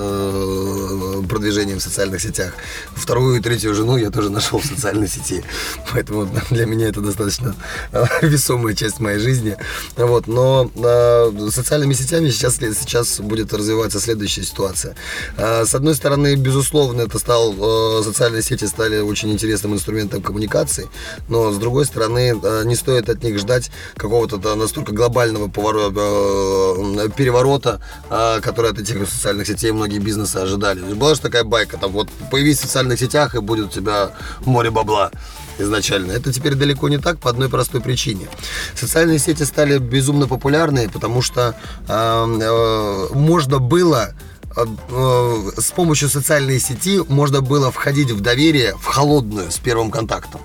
продвижением 1.27 1.77
в 1.77 1.83
социальных 1.83 2.19
сетях. 2.19 2.55
Вторую 2.95 3.37
и 3.37 3.41
третью 3.41 3.75
жену 3.75 3.95
я 3.95 4.09
тоже 4.09 4.31
нашел 4.31 4.57
в 4.57 4.65
социальной 4.65 5.07
сети. 5.07 5.43
Поэтому 5.91 6.27
для 6.49 6.65
меня 6.65 6.87
это 6.87 7.01
достаточно 7.01 7.55
э, 7.91 8.05
весомая 8.23 8.73
часть 8.73 8.99
моей 8.99 9.19
жизни. 9.19 9.55
Вот. 9.97 10.25
Но 10.25 10.71
э, 10.75 11.49
социальными 11.51 11.93
сетями 11.93 12.31
сейчас, 12.31 12.55
сейчас 12.55 13.19
будет 13.19 13.53
развиваться 13.53 13.99
следующая 13.99 14.41
ситуация. 14.41 14.95
Э, 15.37 15.63
с 15.63 15.75
одной 15.75 15.93
стороны, 15.93 16.35
безусловно, 16.35 17.02
это 17.03 17.19
стал, 17.19 17.53
э, 17.53 18.03
социальные 18.03 18.41
сети 18.41 18.65
стали 18.65 18.99
очень 18.99 19.31
интересным 19.31 19.73
инструментом 19.73 20.21
коммуникации, 20.21 20.89
но 21.29 21.51
с 21.51 21.57
другой 21.57 21.85
стороны, 21.85 22.39
э, 22.41 22.63
не 22.65 22.75
стоит 22.75 23.09
от 23.09 23.23
них 23.23 23.39
ждать 23.39 23.71
какого-то 23.95 24.55
настолько 24.55 24.93
глобального 24.93 25.47
поворота, 25.47 25.99
э, 25.99 27.09
переворота, 27.15 27.81
э, 28.09 28.39
который 28.41 28.71
от 28.71 28.79
этих 28.79 29.09
социальных 29.09 29.47
сетей 29.47 29.71
многие 29.71 29.99
бизнесы 29.99 30.37
ожидали. 30.37 30.81
Была 30.93 31.15
же 31.15 31.21
такая 31.21 31.43
байка, 31.43 31.77
там 31.77 31.91
вот 31.91 32.09
появись 32.31 32.59
в 32.59 32.61
социальных 32.61 32.99
сетях, 32.99 33.35
и 33.35 33.39
будет 33.39 33.67
у 33.67 33.69
тебя 33.69 34.11
море 34.45 34.71
бабла 34.71 35.11
изначально. 35.59 36.11
Это 36.11 36.31
теперь 36.31 36.55
далеко 36.55 36.89
не 36.89 36.97
так 36.97 37.19
по 37.19 37.29
одной 37.29 37.49
простой 37.49 37.81
причине. 37.81 38.27
Социальные 38.75 39.19
сети 39.19 39.43
стали 39.43 39.77
безумно 39.77 40.27
популярны, 40.27 40.89
потому 40.89 41.21
что 41.21 41.55
э, 41.87 41.93
э, 42.41 43.07
можно 43.13 43.59
было 43.59 44.13
с 44.55 45.71
помощью 45.71 46.09
социальной 46.09 46.59
сети 46.59 47.01
можно 47.07 47.41
было 47.41 47.71
входить 47.71 48.11
в 48.11 48.21
доверие 48.21 48.75
в 48.75 48.85
холодную 48.85 49.51
с 49.51 49.57
первым 49.57 49.91
контактом. 49.91 50.41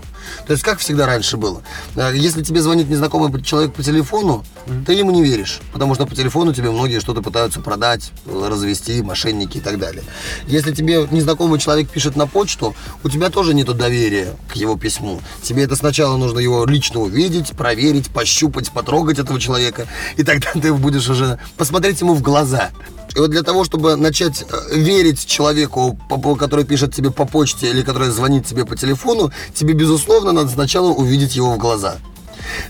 То 0.47 0.53
есть, 0.53 0.65
как 0.65 0.79
всегда 0.79 1.07
раньше 1.07 1.37
было. 1.37 1.63
Э, 1.97 2.13
если 2.15 2.43
тебе 2.43 2.61
звонит 2.61 2.89
незнакомый 2.89 3.43
человек 3.43 3.73
по 3.73 3.83
телефону, 3.83 4.45
mm-hmm. 4.67 4.85
ты 4.85 4.93
ему 4.95 5.11
не 5.11 5.23
веришь, 5.23 5.61
потому 5.73 5.95
что 5.95 6.07
по 6.07 6.15
телефону 6.15 6.53
тебе 6.53 6.71
многие 6.71 7.01
что-то 7.01 7.23
пытаются 7.23 7.61
продать, 7.61 8.13
развести, 8.27 9.03
мошенники 9.03 9.59
и 9.59 9.61
так 9.61 9.79
далее. 9.79 10.03
Если 10.47 10.73
тебе 10.73 11.07
незнакомый 11.11 11.59
человек 11.59 11.91
пишет 11.91 12.17
на 12.17 12.27
почту, 12.27 12.75
у 13.05 13.09
тебя 13.09 13.31
тоже 13.31 13.55
нет 13.55 13.69
доверия 13.77 14.37
к 14.49 14.57
его 14.57 14.77
письму. 14.77 15.21
Тебе 15.43 15.65
это 15.65 15.77
сначала 15.77 16.17
нужно 16.17 16.39
его 16.39 16.65
лично 16.65 17.01
увидеть, 17.01 17.51
проверить, 17.51 18.09
пощупать, 18.09 18.71
потрогать 18.71 19.19
этого 19.19 19.39
человека, 19.39 19.87
и 20.17 20.23
тогда 20.23 20.51
ты 20.53 20.73
будешь 20.73 21.09
уже 21.09 21.39
посмотреть 21.57 22.01
ему 22.01 22.15
в 22.15 22.23
глаза. 22.23 22.71
И 23.15 23.19
вот 23.19 23.31
для 23.31 23.43
того, 23.43 23.65
чтобы 23.65 23.97
начать 23.97 24.43
э, 24.43 24.77
верить 24.77 25.27
человеку, 25.27 25.99
который 26.39 26.65
пишет 26.65 26.95
тебе 26.95 27.11
по 27.11 27.25
почте 27.25 27.71
или 27.71 27.83
который 27.83 28.11
звонит 28.11 28.47
тебе 28.47 28.65
по 28.65 28.77
телефону, 28.77 29.33
тебе, 29.55 29.75
безусловно, 29.75 30.33
надо 30.33 30.51
сначала 30.51 30.91
увидеть 30.91 31.37
его 31.37 31.55
в 31.55 31.59
глаза. 31.59 31.97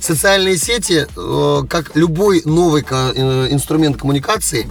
Социальные 0.00 0.56
сети, 0.56 1.06
э, 1.16 1.62
как 1.68 1.96
любой 1.96 2.42
новый 2.44 2.84
э, 2.88 3.48
инструмент 3.50 3.96
коммуникации, 3.96 4.68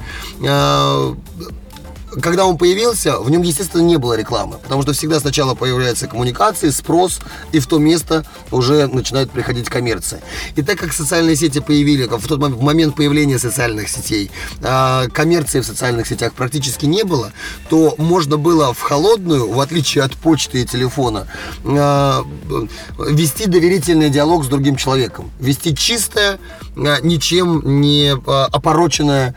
когда 2.22 2.46
он 2.46 2.58
появился, 2.58 3.20
в 3.20 3.30
нем, 3.30 3.42
естественно, 3.42 3.82
не 3.82 3.98
было 3.98 4.16
рекламы, 4.16 4.58
потому 4.58 4.82
что 4.82 4.94
всегда 4.94 5.20
сначала 5.20 5.56
появляется 5.56 6.08
коммуникации, 6.08 6.70
спрос, 6.70 7.20
и 7.52 7.60
в 7.60 7.68
то 7.68 7.78
место 7.78 8.26
уже 8.52 8.88
начинает 8.88 9.32
приходить 9.32 9.70
коммерция. 9.70 10.22
И 10.56 10.62
так 10.62 10.80
как 10.80 10.94
социальные 10.94 11.36
сети 11.36 11.60
появились, 11.60 12.08
в 12.08 12.28
тот 12.28 12.40
момент 12.40 12.96
появления 12.96 13.40
социальных 13.40 13.90
сетей, 13.90 14.32
а, 14.62 15.08
коммерции 15.10 15.60
в 15.60 15.66
социальных 15.66 16.08
сетях 16.08 16.34
практически 16.34 16.86
не 16.86 17.04
было, 17.04 17.32
то 17.70 17.96
можно 17.98 18.38
было 18.38 18.74
в 18.74 18.82
холодную, 18.82 19.52
в 19.52 19.60
отличие 19.60 20.04
от 20.04 20.14
почты 20.14 20.62
и 20.62 20.66
телефона, 20.66 21.28
а, 21.66 22.24
вести 23.00 23.48
доверительный 23.48 24.10
диалог 24.10 24.44
с 24.44 24.48
другим 24.48 24.76
человеком, 24.76 25.32
вести 25.40 25.76
чистое, 25.76 26.40
а, 26.76 27.00
ничем 27.02 27.82
не 27.82 28.16
опороченное, 28.28 29.36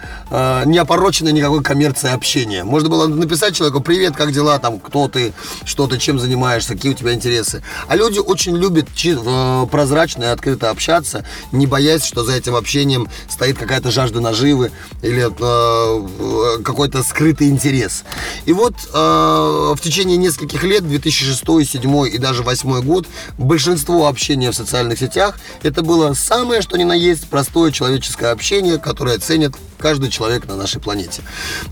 не 0.66 0.79
опороченное 0.79 1.33
никакой 1.33 1.62
коммерцией 1.62 2.14
общение 2.14 2.64
Можно 2.71 2.89
было 2.89 3.09
написать 3.09 3.57
человеку, 3.57 3.81
привет, 3.81 4.15
как 4.15 4.31
дела, 4.33 4.61
там, 4.61 4.79
кто 4.79 5.09
ты, 5.09 5.33
что 5.65 5.89
ты, 5.89 5.99
чем 5.99 6.21
занимаешься, 6.21 6.75
какие 6.75 6.93
у 6.93 6.95
тебя 6.95 7.13
интересы. 7.13 7.65
А 7.89 7.97
люди 7.97 8.21
очень 8.21 8.57
любят 8.57 8.87
э, 9.05 9.67
прозрачно 9.69 10.23
и 10.23 10.27
открыто 10.29 10.71
общаться, 10.71 11.27
не 11.51 11.67
боясь, 11.67 12.05
что 12.05 12.23
за 12.23 12.33
этим 12.35 12.55
общением 12.55 13.09
стоит 13.29 13.59
какая-то 13.59 13.91
жажда 13.91 14.21
наживы 14.21 14.71
или 15.03 15.27
э, 15.29 16.63
какой-то 16.63 17.03
скрытый 17.03 17.49
интерес. 17.49 18.05
И 18.47 18.53
вот 18.53 18.75
э, 18.75 18.97
в 18.97 19.79
течение 19.83 20.17
нескольких 20.17 20.63
лет, 20.63 20.87
2006, 20.87 21.45
2007 21.45 22.15
и 22.15 22.19
даже 22.19 22.45
2008 22.45 22.87
год, 22.87 23.07
большинство 23.37 24.07
общения 24.07 24.53
в 24.53 24.55
социальных 24.55 25.01
сетях 25.01 25.41
это 25.65 25.83
было 25.83 26.15
самое, 26.15 26.63
что 26.63 26.77
ни 26.77 26.85
на 26.85 26.95
есть, 26.95 27.27
простое 27.27 27.73
человеческое 27.73 28.31
общение, 28.31 28.79
которое 28.79 29.19
ценит 29.19 29.57
каждый 29.81 30.11
человек 30.11 30.47
на 30.47 30.57
нашей 30.57 30.81
планете. 30.81 31.23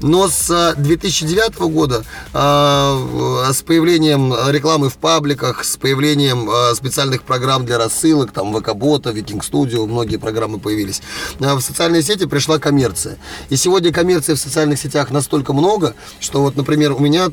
Но 0.01 0.29
с 0.29 0.75
2009 0.89 1.53
э, 1.61 1.65
года, 1.67 2.05
э, 2.33 3.53
с 3.53 3.63
появлением 3.63 4.35
рекламы 4.49 4.89
в 4.89 4.97
пабликах, 4.97 5.65
с 5.65 5.77
появлением 5.77 6.51
э, 6.51 6.75
специальных 6.75 7.23
программ 7.23 7.67
для 7.67 7.79
рассылок, 7.79 8.33
там 8.33 8.57
Векобота, 8.57 9.11
Викинг 9.11 9.45
Студио, 9.45 9.87
многие 9.87 10.17
программы 10.17 10.59
появились, 10.59 11.03
в 11.39 11.61
социальные 11.61 12.03
сети 12.03 12.27
пришла 12.27 12.59
коммерция. 12.59 13.19
И 13.51 13.57
сегодня 13.57 13.93
коммерции 13.93 14.35
в 14.35 14.39
социальных 14.39 14.79
сетях 14.79 15.11
настолько 15.11 15.53
много, 15.53 15.95
что 16.21 16.41
вот, 16.41 16.57
например, 16.57 16.93
у 16.93 16.99
меня 16.99 17.29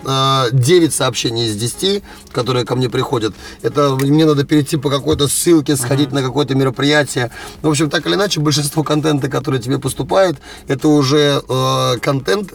9 0.51 0.93
сообщений 0.93 1.47
из 1.47 1.55
10, 1.55 2.03
которые 2.31 2.65
ко 2.65 2.75
мне 2.75 2.89
приходят, 2.89 3.33
это 3.61 3.95
мне 3.95 4.25
надо 4.25 4.43
перейти 4.43 4.77
по 4.77 4.89
какой-то 4.89 5.27
ссылке, 5.27 5.75
сходить 5.75 6.09
uh-huh. 6.09 6.15
на 6.15 6.23
какое-то 6.23 6.55
мероприятие. 6.55 7.31
В 7.61 7.69
общем, 7.69 7.89
так 7.89 8.05
или 8.07 8.15
иначе, 8.15 8.39
большинство 8.39 8.83
контента, 8.83 9.29
который 9.29 9.59
тебе 9.59 9.79
поступает, 9.79 10.37
это 10.67 10.87
уже 10.87 11.41
э, 11.47 11.97
контент, 12.01 12.53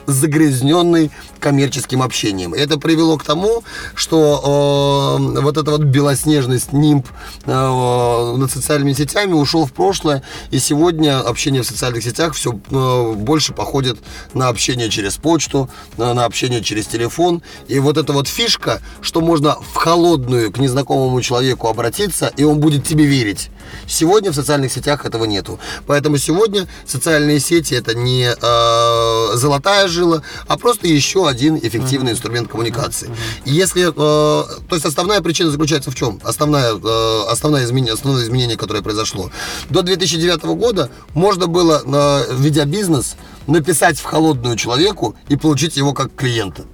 загрязненный 0.81 1.11
коммерческим 1.39 2.03
общением. 2.03 2.53
это 2.53 2.79
привело 2.79 3.17
к 3.17 3.25
тому, 3.25 3.63
что 3.95 5.19
э, 5.19 5.41
вот 5.41 5.57
эта 5.57 5.71
вот 5.71 5.81
белоснежность, 5.81 6.73
нимб 6.73 7.07
э, 7.47 8.35
над 8.37 8.51
социальными 8.51 8.93
сетями 8.93 9.33
ушел 9.33 9.65
в 9.65 9.73
прошлое, 9.73 10.23
и 10.51 10.59
сегодня 10.59 11.21
общение 11.21 11.63
в 11.63 11.67
социальных 11.67 12.05
сетях 12.05 12.35
все 12.35 12.53
э, 12.71 13.13
больше 13.15 13.55
походит 13.55 13.99
на 14.35 14.49
общение 14.49 14.91
через 14.91 15.17
почту, 15.17 15.71
на, 15.97 16.13
на 16.13 16.25
общение 16.27 16.63
через 16.63 16.87
телефон. 16.87 17.43
И 17.69 17.79
вот 17.79 17.97
эта 17.97 18.13
вот 18.13 18.29
фишка, 18.29 18.81
что 19.01 19.21
можно 19.23 19.55
в 19.55 19.75
холодную 19.77 20.53
к 20.53 20.59
незнакомому 20.59 21.23
человеку 21.23 21.69
обратиться, 21.69 22.33
и 22.37 22.45
он 22.45 22.61
будет 22.61 22.87
тебе 22.87 23.07
верить. 23.07 23.51
Сегодня 23.87 24.31
в 24.31 24.35
социальных 24.35 24.73
сетях 24.73 25.05
этого 25.07 25.25
нету. 25.25 25.59
Поэтому 25.87 26.19
сегодня 26.19 26.67
социальные 26.87 27.41
сети 27.41 27.75
это 27.75 27.95
не 27.95 28.31
э, 28.31 29.37
золотая 29.37 29.89
жила, 29.89 30.23
а 30.47 30.57
просто 30.57 30.87
еще 30.87 31.29
один 31.29 31.57
эффективный 31.57 32.13
инструмент 32.13 32.49
коммуникации. 32.49 33.11
И 33.45 33.53
если, 33.53 33.89
э, 33.89 33.93
то 33.93 34.75
есть 34.75 34.85
основная 34.85 35.21
причина 35.21 35.51
заключается 35.51 35.91
в 35.91 35.95
чем? 35.95 36.21
Основная, 36.25 36.75
э, 36.75 37.25
основное, 37.29 37.65
изменение, 37.65 37.95
основное 37.95 38.25
изменение, 38.25 38.57
которое 38.57 38.83
произошло. 38.83 39.31
До 39.69 39.83
2009 39.83 40.55
года 40.55 40.91
можно 41.15 41.47
было, 41.47 41.83
э, 41.85 42.35
ведя 42.37 42.65
бизнес, 42.65 43.17
написать 43.47 43.99
в 43.99 44.05
холодную 44.05 44.57
человеку 44.57 45.15
и 45.29 45.37
получить 45.37 45.77
его 45.77 45.93
как 45.93 46.15
клиента. 46.15 46.65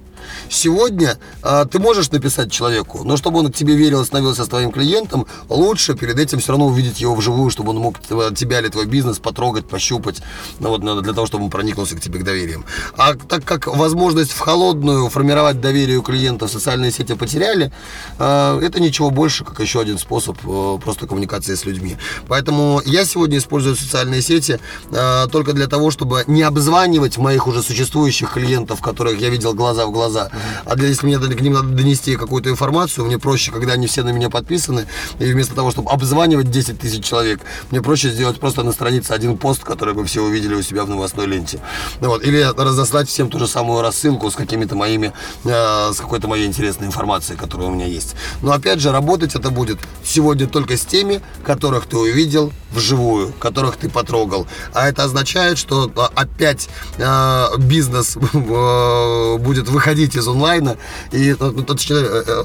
Сегодня 0.49 1.17
а, 1.41 1.65
ты 1.65 1.79
можешь 1.79 2.11
написать 2.11 2.51
человеку, 2.51 3.03
но 3.03 3.17
чтобы 3.17 3.39
он 3.39 3.51
к 3.51 3.55
тебе 3.55 3.75
верил 3.75 4.01
и 4.01 4.05
становился 4.05 4.45
твоим 4.45 4.71
клиентом, 4.71 5.27
лучше 5.49 5.95
перед 5.95 6.17
этим 6.19 6.39
все 6.39 6.53
равно 6.53 6.67
увидеть 6.67 7.01
его 7.01 7.15
вживую, 7.15 7.49
чтобы 7.49 7.71
он 7.71 7.77
мог 7.77 7.99
тебя 7.99 8.59
или 8.59 8.69
твой 8.69 8.85
бизнес 8.85 9.19
потрогать, 9.19 9.67
пощупать, 9.67 10.21
ну, 10.59 10.69
вот, 10.69 10.81
для 10.81 11.13
того, 11.13 11.27
чтобы 11.27 11.45
он 11.45 11.49
проникнулся 11.49 11.95
к 11.95 12.01
тебе 12.01 12.19
к 12.19 12.23
доверием. 12.23 12.65
А 12.97 13.15
так 13.15 13.43
как 13.43 13.67
возможность 13.67 14.31
в 14.31 14.39
холодную 14.39 15.09
формировать 15.09 15.61
доверие 15.61 15.97
у 15.97 16.01
клиента 16.01 16.47
в 16.47 16.51
социальные 16.51 16.91
сети 16.91 17.13
потеряли, 17.13 17.71
а, 18.19 18.59
это 18.59 18.79
ничего 18.79 19.09
больше, 19.09 19.43
как 19.43 19.59
еще 19.59 19.81
один 19.81 19.97
способ 19.97 20.37
а, 20.45 20.77
просто 20.77 21.07
коммуникации 21.07 21.55
с 21.55 21.65
людьми. 21.65 21.97
Поэтому 22.27 22.81
я 22.85 23.05
сегодня 23.05 23.37
использую 23.37 23.75
социальные 23.75 24.21
сети 24.21 24.59
а, 24.91 25.27
только 25.27 25.53
для 25.53 25.67
того, 25.67 25.91
чтобы 25.91 26.23
не 26.27 26.43
обзванивать 26.43 27.17
моих 27.17 27.47
уже 27.47 27.61
существующих 27.61 28.33
клиентов, 28.33 28.81
которых 28.81 29.19
я 29.19 29.29
видел 29.29 29.53
глаза 29.53 29.85
в 29.85 29.91
глаза. 29.91 30.29
А 30.65 30.75
для, 30.75 30.87
если 30.87 31.05
мне 31.05 31.17
к 31.19 31.41
ним 31.41 31.53
надо 31.53 31.69
донести 31.69 32.15
какую-то 32.15 32.49
информацию, 32.49 33.05
мне 33.05 33.19
проще, 33.19 33.51
когда 33.51 33.73
они 33.73 33.87
все 33.87 34.03
на 34.03 34.09
меня 34.09 34.29
подписаны, 34.29 34.87
и 35.19 35.31
вместо 35.31 35.55
того, 35.55 35.71
чтобы 35.71 35.91
обзванивать 35.91 36.49
10 36.49 36.79
тысяч 36.79 37.05
человек, 37.05 37.41
мне 37.71 37.81
проще 37.81 38.09
сделать 38.09 38.39
просто 38.39 38.63
на 38.63 38.71
странице 38.71 39.11
один 39.11 39.37
пост, 39.37 39.63
который 39.63 39.93
бы 39.93 40.03
все 40.05 40.21
увидели 40.23 40.55
у 40.55 40.61
себя 40.61 40.83
в 40.83 40.89
новостной 40.89 41.27
ленте. 41.27 41.59
Ну, 42.01 42.09
вот. 42.09 42.23
Или 42.23 42.41
разослать 42.41 43.07
всем 43.07 43.29
ту 43.29 43.39
же 43.39 43.47
самую 43.47 43.81
рассылку 43.81 44.29
с 44.31 44.35
какими-то 44.35 44.75
моими, 44.75 45.13
э, 45.45 45.91
с 45.93 45.97
какой-то 45.97 46.27
моей 46.27 46.47
интересной 46.47 46.87
информацией, 46.87 47.37
которая 47.37 47.67
у 47.67 47.71
меня 47.71 47.85
есть. 47.85 48.15
Но 48.41 48.51
опять 48.51 48.79
же, 48.79 48.91
работать 48.91 49.35
это 49.35 49.51
будет 49.51 49.79
сегодня 50.03 50.47
только 50.47 50.75
с 50.77 50.85
теми, 50.85 51.21
которых 51.45 51.85
ты 51.85 51.97
увидел 51.97 52.51
вживую, 52.71 53.33
которых 53.33 53.77
ты 53.77 53.89
потрогал. 53.89 54.47
А 54.73 54.89
это 54.89 55.03
означает, 55.03 55.57
что 55.57 55.91
а, 55.95 56.11
опять 56.15 56.69
э, 56.97 57.45
бизнес 57.59 58.17
э, 58.33 59.37
будет 59.37 59.69
выходить 59.69 60.07
выйти 60.07 60.19
из 60.27 60.35
онлайна. 60.35 60.77
И, 61.11 61.35
ну, 61.39 61.51
э, 61.51 62.23
э, 62.27 62.43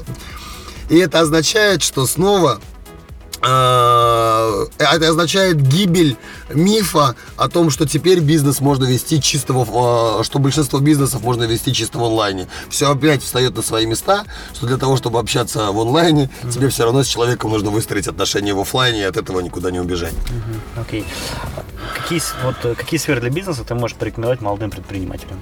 и 0.89 0.97
это 0.97 1.19
означает, 1.19 1.81
что 1.83 2.05
снова 2.05 2.59
э, 3.41 4.65
это 4.77 5.09
означает 5.09 5.61
гибель 5.61 6.17
мифа 6.53 7.15
о 7.35 7.49
том, 7.49 7.69
что 7.69 7.85
теперь 7.85 8.19
бизнес 8.19 8.61
можно 8.61 8.85
вести 8.85 9.21
чистого, 9.21 10.23
что 10.23 10.39
большинство 10.39 10.79
бизнесов 10.79 11.21
можно 11.23 11.43
вести 11.43 11.73
чисто 11.73 11.99
в 11.99 12.03
онлайне. 12.03 12.47
Все 12.69 12.91
опять 12.91 13.23
встает 13.23 13.55
на 13.55 13.61
свои 13.61 13.85
места, 13.85 14.23
что 14.53 14.67
для 14.67 14.77
того, 14.77 14.97
чтобы 14.97 15.19
общаться 15.19 15.71
в 15.71 15.79
онлайне, 15.79 16.29
mm-hmm. 16.43 16.51
тебе 16.51 16.69
все 16.69 16.83
равно 16.83 17.03
с 17.03 17.07
человеком 17.07 17.51
нужно 17.51 17.69
выстроить 17.69 18.07
отношения 18.07 18.53
в 18.53 18.59
офлайне, 18.59 19.01
и 19.01 19.03
от 19.03 19.17
этого 19.17 19.39
никуда 19.41 19.71
не 19.71 19.79
убежать. 19.79 20.13
Окей. 20.79 21.01
Mm-hmm. 21.01 21.03
Okay. 21.03 21.53
Какие, 21.95 22.21
вот, 22.43 22.77
какие 22.77 22.99
сферы 22.99 23.21
для 23.21 23.29
бизнеса 23.29 23.63
ты 23.63 23.75
можешь 23.75 23.97
порекомендовать 23.97 24.41
молодым 24.41 24.69
предпринимателям 24.69 25.39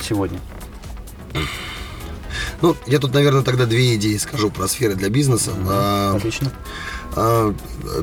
сегодня? 0.00 0.40
Ну, 2.62 2.76
я 2.86 2.98
тут, 2.98 3.14
наверное, 3.14 3.42
тогда 3.42 3.66
две 3.66 3.94
идеи 3.96 4.16
скажу 4.16 4.50
про 4.50 4.68
сферы 4.68 4.94
для 4.94 5.08
бизнеса. 5.08 5.50
Mm-hmm. 5.50 6.16
Отлично. 6.16 6.52
А, 7.14 7.54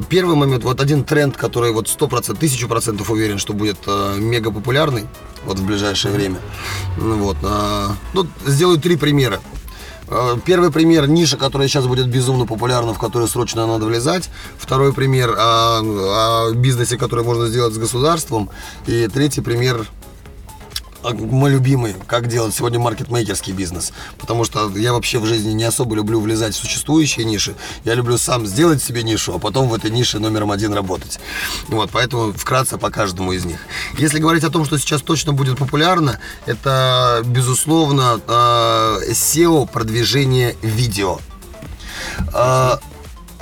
первый 0.09 0.35
момент, 0.35 0.63
вот 0.63 0.81
один 0.81 1.03
тренд, 1.03 1.37
который 1.37 1.71
вот 1.71 1.87
сто 1.87 2.07
процентов, 2.07 2.39
тысячу 2.39 2.67
процентов 2.67 3.09
уверен, 3.09 3.37
что 3.37 3.53
будет 3.53 3.77
а, 3.85 4.17
мега 4.17 4.51
популярный 4.51 5.07
вот 5.45 5.59
в 5.59 5.65
ближайшее 5.65 6.13
время. 6.13 6.39
Ну, 6.97 7.17
вот, 7.17 7.37
а, 7.43 7.95
ну, 8.13 8.27
сделаю 8.45 8.79
три 8.79 8.95
примера. 8.95 9.39
Первый 10.45 10.69
пример– 10.69 11.07
ниша, 11.09 11.37
которая 11.37 11.67
сейчас 11.67 11.87
будет 11.87 12.07
безумно 12.07 12.45
популярна, 12.45 12.93
в 12.93 12.99
которую 12.99 13.27
срочно 13.27 13.65
надо 13.65 13.85
влезать. 13.85 14.29
Второй 14.57 14.93
пример 14.93 15.33
о, 15.35 15.79
о 15.79 16.51
бизнесе, 16.51 16.97
который 16.97 17.23
можно 17.23 17.47
сделать 17.47 17.73
с 17.73 17.77
государством. 17.77 18.49
И 18.85 19.07
третий 19.07 19.41
пример 19.41 19.87
а, 19.87 20.02
мой 21.11 21.51
любимый, 21.51 21.95
как 22.07 22.27
делать 22.27 22.53
сегодня 22.53 22.79
маркетмейкерский 22.79 23.53
бизнес. 23.53 23.91
Потому 24.17 24.43
что 24.45 24.69
я 24.77 24.93
вообще 24.93 25.19
в 25.19 25.25
жизни 25.25 25.51
не 25.51 25.63
особо 25.63 25.95
люблю 25.95 26.19
влезать 26.19 26.53
в 26.53 26.57
существующие 26.57 27.25
ниши. 27.25 27.55
Я 27.83 27.93
люблю 27.95 28.17
сам 28.17 28.45
сделать 28.45 28.81
себе 28.81 29.03
нишу, 29.03 29.35
а 29.35 29.39
потом 29.39 29.69
в 29.69 29.73
этой 29.73 29.91
нише 29.91 30.19
номером 30.19 30.51
один 30.51 30.73
работать. 30.73 31.19
Вот, 31.67 31.89
поэтому 31.91 32.33
вкратце 32.33 32.77
по 32.77 32.89
каждому 32.89 33.33
из 33.33 33.45
них. 33.45 33.59
Если 33.97 34.19
говорить 34.19 34.43
о 34.43 34.49
том, 34.49 34.65
что 34.65 34.77
сейчас 34.77 35.01
точно 35.01 35.33
будет 35.33 35.57
популярно, 35.57 36.19
это, 36.45 37.21
безусловно, 37.25 38.19
а, 38.27 38.99
SEO 39.09 39.67
продвижение 39.71 40.55
видео. 40.61 41.19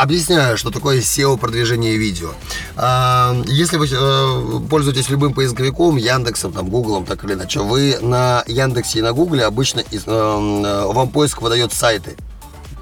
Объясняю, 0.02 0.58
что 0.58 0.72
такое 0.72 0.98
SEO 0.98 1.38
продвижение 1.38 1.96
видео. 1.96 2.32
А, 2.76 3.40
если 3.46 3.78
вы 3.78 3.88
э, 3.88 4.60
пользуетесь 4.68 5.10
любым 5.10 5.32
поисковиком, 5.32 5.96
Яндексом, 5.96 6.54
там, 6.54 6.70
Гуглом, 6.70 7.06
так 7.06 7.24
или 7.24 7.34
иначе, 7.34 7.60
вы 7.60 8.00
на 8.02 8.44
Яндексе 8.48 8.98
и 8.98 9.02
на 9.04 9.14
Гугле 9.14 9.46
обычно 9.46 9.82
э, 9.92 10.86
вам 10.88 11.10
поиск 11.10 11.44
выдает 11.44 11.72
сайты 11.72 12.18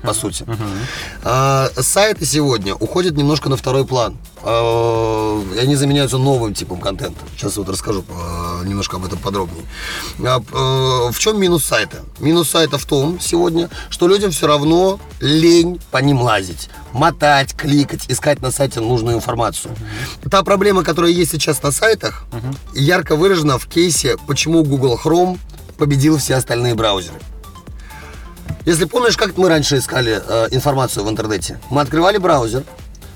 по 0.01 0.13
сути. 0.13 0.45
Uh-huh. 1.23 1.81
сайты 1.81 2.25
сегодня 2.25 2.73
уходят 2.73 3.17
немножко 3.17 3.49
на 3.49 3.57
второй 3.57 3.85
план. 3.85 4.17
А, 4.41 5.43
и 5.55 5.59
они 5.59 5.75
заменяются 5.75 6.17
новым 6.17 6.53
типом 6.53 6.79
контента. 6.79 7.19
Сейчас 7.35 7.57
вот 7.57 7.69
расскажу 7.69 8.05
а, 8.09 8.63
немножко 8.63 8.97
об 8.97 9.05
этом 9.05 9.19
подробнее. 9.19 9.65
в 10.17 11.15
чем 11.17 11.39
минус 11.39 11.65
сайта? 11.65 11.97
Минус 12.19 12.49
сайта 12.49 12.77
в 12.77 12.85
том 12.85 13.19
сегодня, 13.19 13.69
что 13.89 14.07
людям 14.07 14.31
все 14.31 14.47
равно 14.47 14.99
лень 15.19 15.79
по 15.91 15.97
ним 15.97 16.21
лазить. 16.21 16.69
Мотать, 16.93 17.53
кликать, 17.55 18.05
искать 18.07 18.41
на 18.41 18.51
сайте 18.51 18.79
нужную 18.79 19.17
информацию. 19.17 19.75
Та 20.29 20.43
проблема, 20.43 20.83
которая 20.83 21.11
есть 21.11 21.31
сейчас 21.31 21.61
на 21.61 21.71
сайтах, 21.71 22.23
ярко 22.73 23.15
выражена 23.15 23.59
в 23.59 23.67
кейсе, 23.67 24.17
почему 24.27 24.63
Google 24.63 24.99
Chrome 25.03 25.37
победил 25.77 26.17
все 26.17 26.35
остальные 26.35 26.75
браузеры. 26.75 27.19
Если 28.65 28.85
помнишь, 28.85 29.17
как 29.17 29.37
мы 29.37 29.49
раньше 29.49 29.77
искали 29.77 30.21
э, 30.25 30.47
информацию 30.51 31.03
в 31.05 31.09
интернете? 31.09 31.59
Мы 31.69 31.81
открывали 31.81 32.17
браузер, 32.17 32.63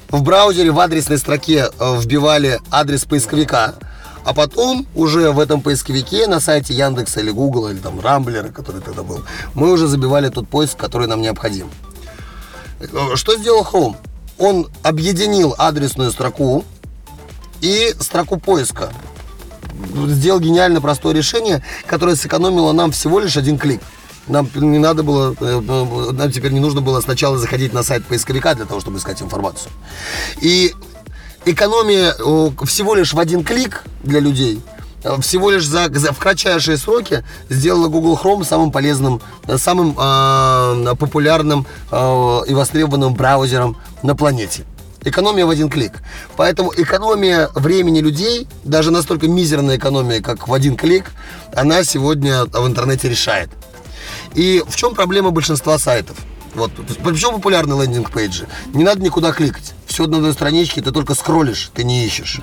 в 0.09 0.21
браузере 0.21 0.71
в 0.71 0.79
адресной 0.79 1.17
строке 1.17 1.69
э, 1.79 1.97
вбивали 1.99 2.59
адрес 2.71 3.03
поисковика, 3.05 3.75
А 4.23 4.33
потом 4.33 4.85
уже 4.95 5.31
в 5.31 5.39
этом 5.39 5.61
поисковике 5.61 6.27
на 6.27 6.39
сайте 6.39 6.73
Яндекса 6.73 7.19
или 7.19 7.31
Google 7.31 7.69
или 7.69 7.79
там 7.79 7.99
Рамблера, 7.99 8.49
который 8.49 8.81
тогда 8.81 9.03
был, 9.03 9.23
мы 9.53 9.71
уже 9.71 9.87
забивали 9.87 10.29
тот 10.29 10.47
поиск, 10.47 10.77
который 10.77 11.07
нам 11.07 11.21
необходим. 11.21 11.69
Э, 12.79 13.15
Что 13.15 13.37
сделал 13.37 13.63
Chrome? 13.63 13.95
Он 14.37 14.67
объединил 14.81 15.55
адресную 15.57 16.11
строку 16.11 16.63
и 17.61 17.93
строку 17.99 18.37
поиска. 18.37 18.91
Сделал 20.07 20.39
гениально 20.39 20.79
простое 20.79 21.13
решение, 21.13 21.63
которое 21.87 22.15
сэкономило 22.15 22.71
нам 22.71 22.91
всего 22.91 23.19
лишь 23.19 23.37
один 23.37 23.57
клик. 23.57 23.81
Нам 24.27 24.49
не 24.55 24.79
надо 24.79 25.03
было, 25.03 25.35
э, 25.39 26.11
нам 26.13 26.31
теперь 26.31 26.51
не 26.51 26.59
нужно 26.59 26.81
было 26.81 27.01
сначала 27.01 27.37
заходить 27.37 27.73
на 27.73 27.83
сайт 27.83 28.05
поисковика 28.05 28.55
для 28.55 28.65
того, 28.65 28.79
чтобы 28.79 28.97
искать 28.97 29.21
информацию. 29.21 29.71
И 30.41 30.73
экономия 31.45 32.13
всего 32.65 32.95
лишь 32.95 33.13
в 33.13 33.19
один 33.19 33.43
клик 33.43 33.83
для 34.01 34.21
людей 34.21 34.61
э, 35.03 35.19
всего 35.19 35.51
лишь 35.51 35.65
за, 35.65 35.89
за 35.93 36.13
в 36.13 36.19
кратчайшие 36.19 36.77
сроки 36.77 37.23
сделала 37.49 37.89
Google 37.89 38.17
Chrome 38.21 38.45
самым 38.45 38.71
полезным, 38.71 39.21
э, 39.47 39.57
самым 39.57 39.95
э, 39.99 40.95
популярным 40.95 41.65
э, 41.91 42.41
и 42.47 42.53
востребованным 42.53 43.13
браузером 43.13 43.75
на 44.03 44.15
планете. 44.15 44.63
Экономия 45.05 45.45
в 45.45 45.49
один 45.49 45.69
клик. 45.69 45.91
Поэтому 46.37 46.71
экономия 46.77 47.49
времени 47.55 47.99
людей, 47.99 48.47
даже 48.63 48.89
настолько 48.89 49.27
мизерная 49.27 49.75
экономия, 49.75 50.21
как 50.21 50.47
в 50.47 50.53
один 50.53 50.77
клик, 50.77 51.11
она 51.53 51.83
сегодня 51.83 52.45
в 52.45 52.65
интернете 52.65 53.09
решает. 53.09 53.49
И 54.35 54.63
в 54.67 54.75
чем 54.75 54.95
проблема 54.95 55.31
большинства 55.31 55.77
сайтов? 55.77 56.17
Вот, 56.55 56.71
почему 57.03 57.33
популярны 57.33 57.73
landing 57.81 58.17
page 58.17 58.37
и? 58.37 58.47
Не 58.73 58.83
надо 58.83 59.01
никуда 59.01 59.31
кликать. 59.31 59.73
Все 59.87 60.05
на 60.05 60.17
одной 60.17 60.33
страничке, 60.33 60.81
ты 60.81 60.91
только 60.91 61.15
скроллишь, 61.15 61.71
ты 61.73 61.83
не 61.83 62.05
ищешь. 62.05 62.41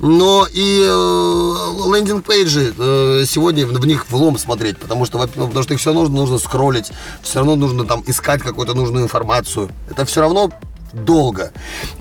Но 0.00 0.46
и 0.50 0.82
э, 0.82 1.92
landing 1.92 2.40
page 2.40 2.67
и 2.67 2.74
э, 2.76 3.24
сегодня 3.26 3.66
в, 3.66 3.70
в 3.72 3.86
них 3.86 4.10
влом 4.10 4.38
смотреть, 4.38 4.78
потому 4.78 5.04
что, 5.04 5.18
во- 5.18 5.26
потому 5.28 5.62
что 5.62 5.74
их 5.74 5.80
все 5.80 5.90
равно 5.90 6.02
нужно, 6.02 6.16
нужно 6.20 6.38
скроллить, 6.38 6.90
все 7.22 7.38
равно 7.38 7.56
нужно 7.56 7.84
там 7.84 8.02
искать 8.06 8.42
какую-то 8.42 8.74
нужную 8.74 9.04
информацию. 9.04 9.70
Это 9.90 10.04
все 10.06 10.22
равно 10.22 10.50
долго. 10.92 11.52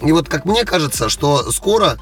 И 0.01 0.11
вот 0.11 0.29
как 0.29 0.45
мне 0.45 0.65
кажется, 0.65 1.09
что 1.09 1.51
скоро 1.51 1.97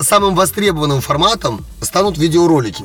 самым 0.00 0.34
востребованным 0.34 1.00
форматом 1.00 1.64
станут 1.80 2.18
видеоролики. 2.18 2.84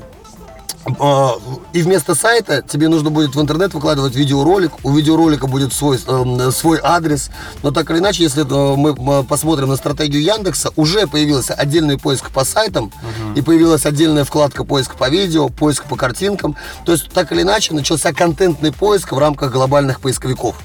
А, 1.00 1.36
И 1.72 1.82
вместо 1.82 2.14
сайта 2.14 2.62
тебе 2.62 2.90
нужно 2.90 3.10
будет 3.10 3.36
в 3.36 3.42
интернет 3.42 3.74
выкладывать 3.74 4.16
видеоролик. 4.16 4.72
У 4.84 4.92
видеоролика 4.92 5.48
будет 5.48 5.74
свой, 5.74 6.00
эм, 6.08 6.52
свой 6.52 6.80
адрес. 6.82 7.30
Но 7.64 7.72
так 7.72 7.90
или 7.90 8.00
иначе, 8.00 8.24
если 8.24 8.44
э, 8.44 8.76
мы 8.76 8.92
э, 8.92 9.24
посмотрим 9.24 9.70
на 9.70 9.78
стратегию 9.78 10.22
Яндекса, 10.22 10.72
уже 10.76 11.08
появился 11.08 11.54
отдельный 11.54 11.98
поиск 11.98 12.32
по 12.32 12.44
сайтам, 12.44 12.92
и 13.36 13.42
появилась 13.42 13.86
отдельная 13.86 14.24
вкладка 14.26 14.64
поиск 14.64 14.96
по 14.96 15.10
видео, 15.10 15.50
поиск 15.50 15.86
по 15.86 15.96
картинкам. 15.96 16.56
То 16.86 16.92
есть, 16.92 17.10
так 17.12 17.32
или 17.32 17.42
иначе, 17.42 17.74
начался 17.74 18.14
контентный 18.14 18.72
поиск 18.72 19.12
в 19.12 19.18
рамках 19.18 19.52
глобальных 19.52 20.02
поисковиков. 20.02 20.56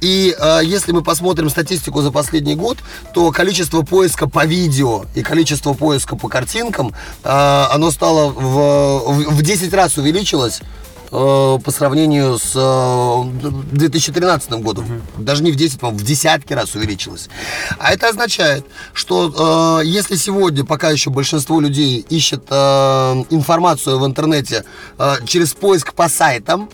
И 0.00 0.34
э, 0.36 0.60
если 0.64 0.92
мы 0.92 1.02
посмотрим 1.02 1.48
статистику 1.48 2.02
за 2.02 2.10
последний 2.10 2.56
год, 2.56 2.78
то 3.14 3.30
количество 3.30 3.82
поиска 3.82 4.28
по 4.28 4.44
видео 4.44 5.04
и 5.14 5.22
количество 5.22 5.74
поиска 5.74 6.16
по 6.16 6.28
картинкам, 6.28 6.92
э, 7.22 7.28
оно 7.70 7.90
стало 7.92 8.30
в, 8.30 9.11
в, 9.12 9.36
в 9.36 9.42
10 9.42 9.72
раз 9.74 9.98
увеличилось 9.98 10.60
э, 11.10 11.58
по 11.64 11.70
сравнению 11.70 12.38
с 12.38 12.52
э, 12.54 13.50
2013 13.72 14.50
годом. 14.62 15.02
Даже 15.16 15.42
не 15.42 15.52
в 15.52 15.56
10, 15.56 15.80
по-моему, 15.80 15.98
в 16.00 16.04
десятки 16.04 16.52
раз 16.52 16.74
увеличилось. 16.74 17.28
А 17.78 17.92
это 17.92 18.08
означает, 18.08 18.64
что 18.92 19.80
э, 19.82 19.86
если 19.86 20.16
сегодня 20.16 20.64
пока 20.64 20.90
еще 20.90 21.10
большинство 21.10 21.60
людей 21.60 22.04
ищет 22.08 22.44
э, 22.50 22.54
информацию 23.30 23.98
в 23.98 24.06
интернете 24.06 24.64
э, 24.98 25.16
через 25.26 25.52
поиск 25.52 25.92
по 25.92 26.08
сайтам, 26.08 26.70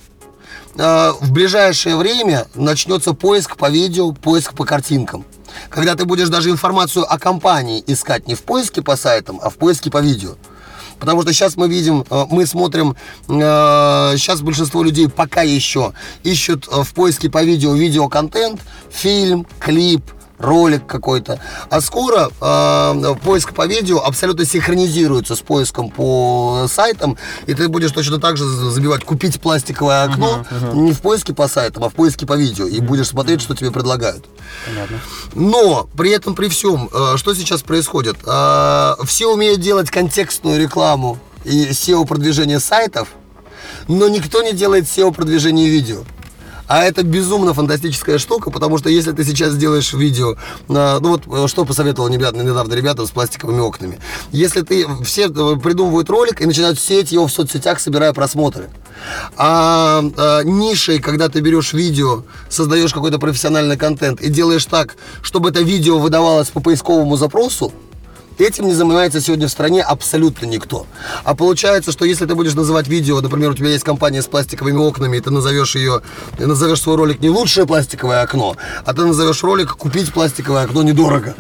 э, 0.77 1.13
в 1.21 1.33
ближайшее 1.33 1.97
время 1.97 2.47
начнется 2.55 3.13
поиск 3.13 3.57
по 3.57 3.69
видео, 3.69 4.13
поиск 4.13 4.55
по 4.55 4.65
картинкам. 4.65 5.25
Когда 5.71 5.95
ты 5.95 6.05
будешь 6.05 6.29
даже 6.29 6.51
информацию 6.51 7.11
о 7.11 7.19
компании 7.19 7.83
искать 7.87 8.29
не 8.29 8.35
в 8.35 8.43
поиске 8.43 8.83
по 8.83 8.97
сайтам, 8.97 9.41
а 9.43 9.51
в 9.51 9.57
поиске 9.57 9.91
по 9.91 9.99
видео. 9.99 10.37
Потому 10.99 11.23
что 11.23 11.33
сейчас 11.33 11.57
мы 11.57 11.69
видим, 11.69 12.05
э, 12.09 12.25
мы 12.31 12.47
смотрим, 12.47 12.97
э, 13.29 14.15
сейчас 14.17 14.41
большинство 14.41 14.83
людей 14.83 15.09
пока 15.09 15.43
еще 15.43 15.93
ищут 16.25 16.69
э, 16.69 16.83
в 16.83 16.95
поиске 16.95 17.31
по 17.31 17.43
видео 17.43 17.75
видеоконтент, 17.75 18.61
фильм, 18.91 19.47
клип, 19.59 20.03
ролик 20.39 20.87
какой-то. 20.87 21.41
А 21.71 21.81
скоро 21.81 22.31
э, 22.41 23.15
поиск 23.25 23.55
по 23.55 23.67
видео 23.67 23.99
абсолютно 23.99 24.45
синхронизируется 24.45 25.35
с 25.37 25.41
поиском 25.41 25.91
по 25.91 26.67
сайтам, 26.71 27.17
и 27.47 27.55
ты 27.55 27.69
будешь 27.69 27.93
точно 27.93 28.19
так 28.19 28.37
же 28.37 28.45
забивать 28.47 29.05
«купить 29.05 29.41
пластиковое 29.41 30.05
окно» 30.05 30.45
не 30.75 30.93
в 30.93 31.01
поиске 31.01 31.35
по 31.35 31.49
сайтам, 31.49 31.85
а 31.85 31.89
в 31.89 31.95
поиске 31.95 32.27
по 32.27 32.35
видео, 32.37 32.67
и 32.67 32.81
будешь 32.81 33.09
смотреть, 33.09 33.41
что 33.43 33.55
тебе 33.55 33.71
предлагают. 33.71 34.25
Но 35.35 35.89
при 35.97 36.11
этом, 36.11 36.35
при 36.35 36.49
всем, 36.49 36.89
э, 36.93 37.17
что 37.17 37.35
сейчас 37.35 37.63
происходит? 37.63 38.17
Э, 38.27 38.95
Все 39.05 39.27
умеют 39.27 39.61
делать 39.61 39.91
контекстную 39.91 40.61
рекламу 40.61 41.19
и 41.45 41.69
SEO-продвижение 41.71 42.61
сайтов, 42.61 43.09
но 43.89 44.09
никто 44.09 44.43
не 44.43 44.53
делает 44.53 44.85
SEO-продвижение 44.85 45.69
видео. 45.69 46.03
А 46.69 46.85
это 46.85 47.03
безумно 47.03 47.55
фантастическая 47.55 48.19
штука, 48.19 48.51
потому 48.51 48.79
что 48.79 48.91
если 48.91 49.13
ты 49.13 49.25
сейчас 49.25 49.55
сделаешь 49.55 49.95
видео, 49.95 50.37
ну 50.69 51.01
вот 51.01 51.23
э, 51.27 51.49
что 51.49 51.65
посоветовал 51.65 52.11
недавно, 52.11 52.43
недавно 52.43 52.75
ребятам 52.75 53.07
с 53.07 53.11
пластиковыми 53.11 53.61
окнами. 53.61 53.99
Если 54.33 54.61
ты, 54.61 54.87
все 55.03 55.29
э, 55.29 55.57
придумывают 55.57 56.11
ролик 56.11 56.43
и 56.43 56.47
начинают 56.47 56.79
сеять 56.79 57.11
его 57.11 57.27
в 57.27 57.33
соцсетях, 57.33 57.81
собирая 57.81 58.13
просмотры. 58.13 58.69
А, 59.37 60.05
а, 60.17 60.43
нишей, 60.43 60.99
когда 60.99 61.29
ты 61.29 61.41
берешь 61.41 61.73
видео, 61.73 62.25
создаешь 62.49 62.93
какой-то 62.93 63.19
профессиональный 63.19 63.77
контент 63.77 64.21
и 64.21 64.29
делаешь 64.29 64.67
так, 64.67 64.97
чтобы 65.23 65.51
это 65.51 65.61
видео 65.61 65.99
выдавалось 65.99 66.49
по 66.49 66.61
поисковому 66.61 67.17
запросу, 67.17 67.73
Этим 68.39 68.67
не 68.67 68.75
занимается 68.75 69.21
сегодня 69.21 69.49
в 69.49 69.51
стране 69.51 69.83
абсолютно 69.83 70.47
никто. 70.47 70.87
А 71.25 71.35
получается, 71.35 71.91
что 71.91 72.05
если 72.05 72.25
ты 72.25 72.37
будешь 72.37 72.55
называть 72.55 72.87
видео, 72.87 73.21
например, 73.21 73.51
у 73.51 73.55
тебя 73.55 73.71
есть 73.71 73.83
компания 73.83 74.23
с 74.23 74.27
пластиковыми 74.27 74.77
окнами, 74.77 75.17
и 75.17 75.21
ты 75.21 75.31
назовешь 75.31 75.75
ее, 75.75 76.03
ты 76.37 76.47
назовешь 76.47 76.81
свой 76.81 76.95
ролик 76.95 77.21
не 77.21 77.31
лучшее 77.31 77.67
пластиковое 77.67 78.23
окно, 78.23 78.57
а 78.85 78.95
ты 78.95 79.05
назовешь 79.05 79.43
ролик 79.43 79.73
купить 79.73 80.13
пластиковое 80.13 80.63
окно 80.63 80.85
недорого. 80.85 81.35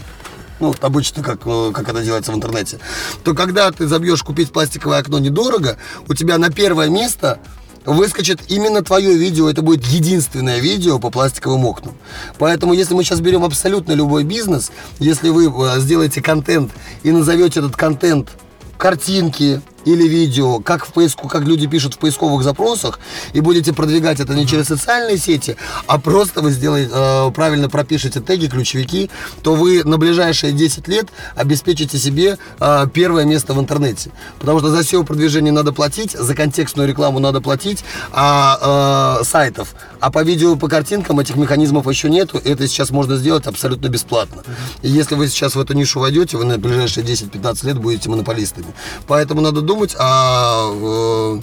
Ну, 0.58 0.74
обычно, 0.80 1.22
как, 1.22 1.40
э, 1.46 1.70
как 1.72 1.88
это 1.88 2.02
делается 2.02 2.32
в 2.32 2.34
интернете. 2.34 2.80
То 3.22 3.32
когда 3.32 3.70
ты 3.70 3.86
забьешь 3.86 4.24
купить 4.24 4.50
пластиковое 4.50 4.98
окно 4.98 5.20
недорого, 5.20 5.78
у 6.08 6.14
тебя 6.14 6.36
на 6.36 6.50
первое 6.50 6.88
место 6.88 7.38
выскочит 7.84 8.40
именно 8.48 8.82
твое 8.82 9.14
видео. 9.16 9.48
Это 9.48 9.62
будет 9.62 9.84
единственное 9.86 10.58
видео 10.58 10.98
по 10.98 11.10
пластиковым 11.10 11.64
окнам. 11.64 11.94
Поэтому, 12.38 12.74
если 12.74 12.94
мы 12.94 13.04
сейчас 13.04 13.20
берем 13.20 13.44
абсолютно 13.44 13.92
любой 13.92 14.24
бизнес, 14.24 14.70
если 14.98 15.30
вы 15.30 15.46
э, 15.46 15.80
сделаете 15.80 16.20
контент 16.20 16.72
и 17.02 17.10
назовете 17.10 17.60
этот 17.60 17.76
контент 17.76 18.30
картинки 18.76 19.60
или 19.84 20.06
видео, 20.06 20.60
как 20.60 20.86
в 20.86 20.92
поиску, 20.92 21.28
как 21.28 21.42
люди 21.42 21.66
пишут 21.66 21.94
в 21.94 21.98
поисковых 21.98 22.42
запросах, 22.42 22.98
и 23.32 23.40
будете 23.40 23.72
продвигать 23.72 24.20
это 24.20 24.34
не 24.34 24.46
через 24.46 24.66
социальные 24.66 25.18
сети, 25.18 25.56
а 25.86 25.98
просто 25.98 26.40
вы 26.40 26.50
сделаете, 26.50 26.90
э, 26.92 27.30
правильно 27.32 27.68
пропишете 27.68 28.20
теги, 28.20 28.46
ключевики, 28.46 29.10
то 29.42 29.54
вы 29.54 29.84
на 29.84 29.98
ближайшие 29.98 30.52
10 30.52 30.88
лет 30.88 31.08
обеспечите 31.34 31.98
себе 31.98 32.38
э, 32.60 32.86
первое 32.92 33.24
место 33.24 33.54
в 33.54 33.60
интернете. 33.60 34.10
Потому 34.38 34.58
что 34.58 34.68
за 34.70 34.80
SEO 34.80 35.04
продвижение 35.04 35.52
надо 35.52 35.72
платить, 35.72 36.12
за 36.12 36.34
контекстную 36.34 36.88
рекламу 36.88 37.18
надо 37.18 37.40
платить, 37.40 37.84
а 38.12 39.18
э, 39.20 39.24
сайтов. 39.24 39.74
А 40.00 40.10
по 40.10 40.22
видео, 40.22 40.56
по 40.56 40.68
картинкам 40.68 41.18
этих 41.20 41.36
механизмов 41.36 41.88
еще 41.88 42.10
нету, 42.10 42.38
и 42.38 42.50
это 42.50 42.66
сейчас 42.68 42.90
можно 42.90 43.16
сделать 43.16 43.46
абсолютно 43.46 43.88
бесплатно. 43.88 44.42
И 44.82 44.88
если 44.88 45.14
вы 45.14 45.28
сейчас 45.28 45.54
в 45.54 45.60
эту 45.60 45.74
нишу 45.74 46.00
войдете, 46.00 46.36
вы 46.36 46.44
на 46.44 46.58
ближайшие 46.58 47.04
10-15 47.04 47.66
лет 47.66 47.78
будете 47.78 48.08
монополистами. 48.08 48.66
Поэтому 49.06 49.40
надо 49.40 49.62
думать 49.68 49.94
о... 49.98 50.72
э, 50.72 51.40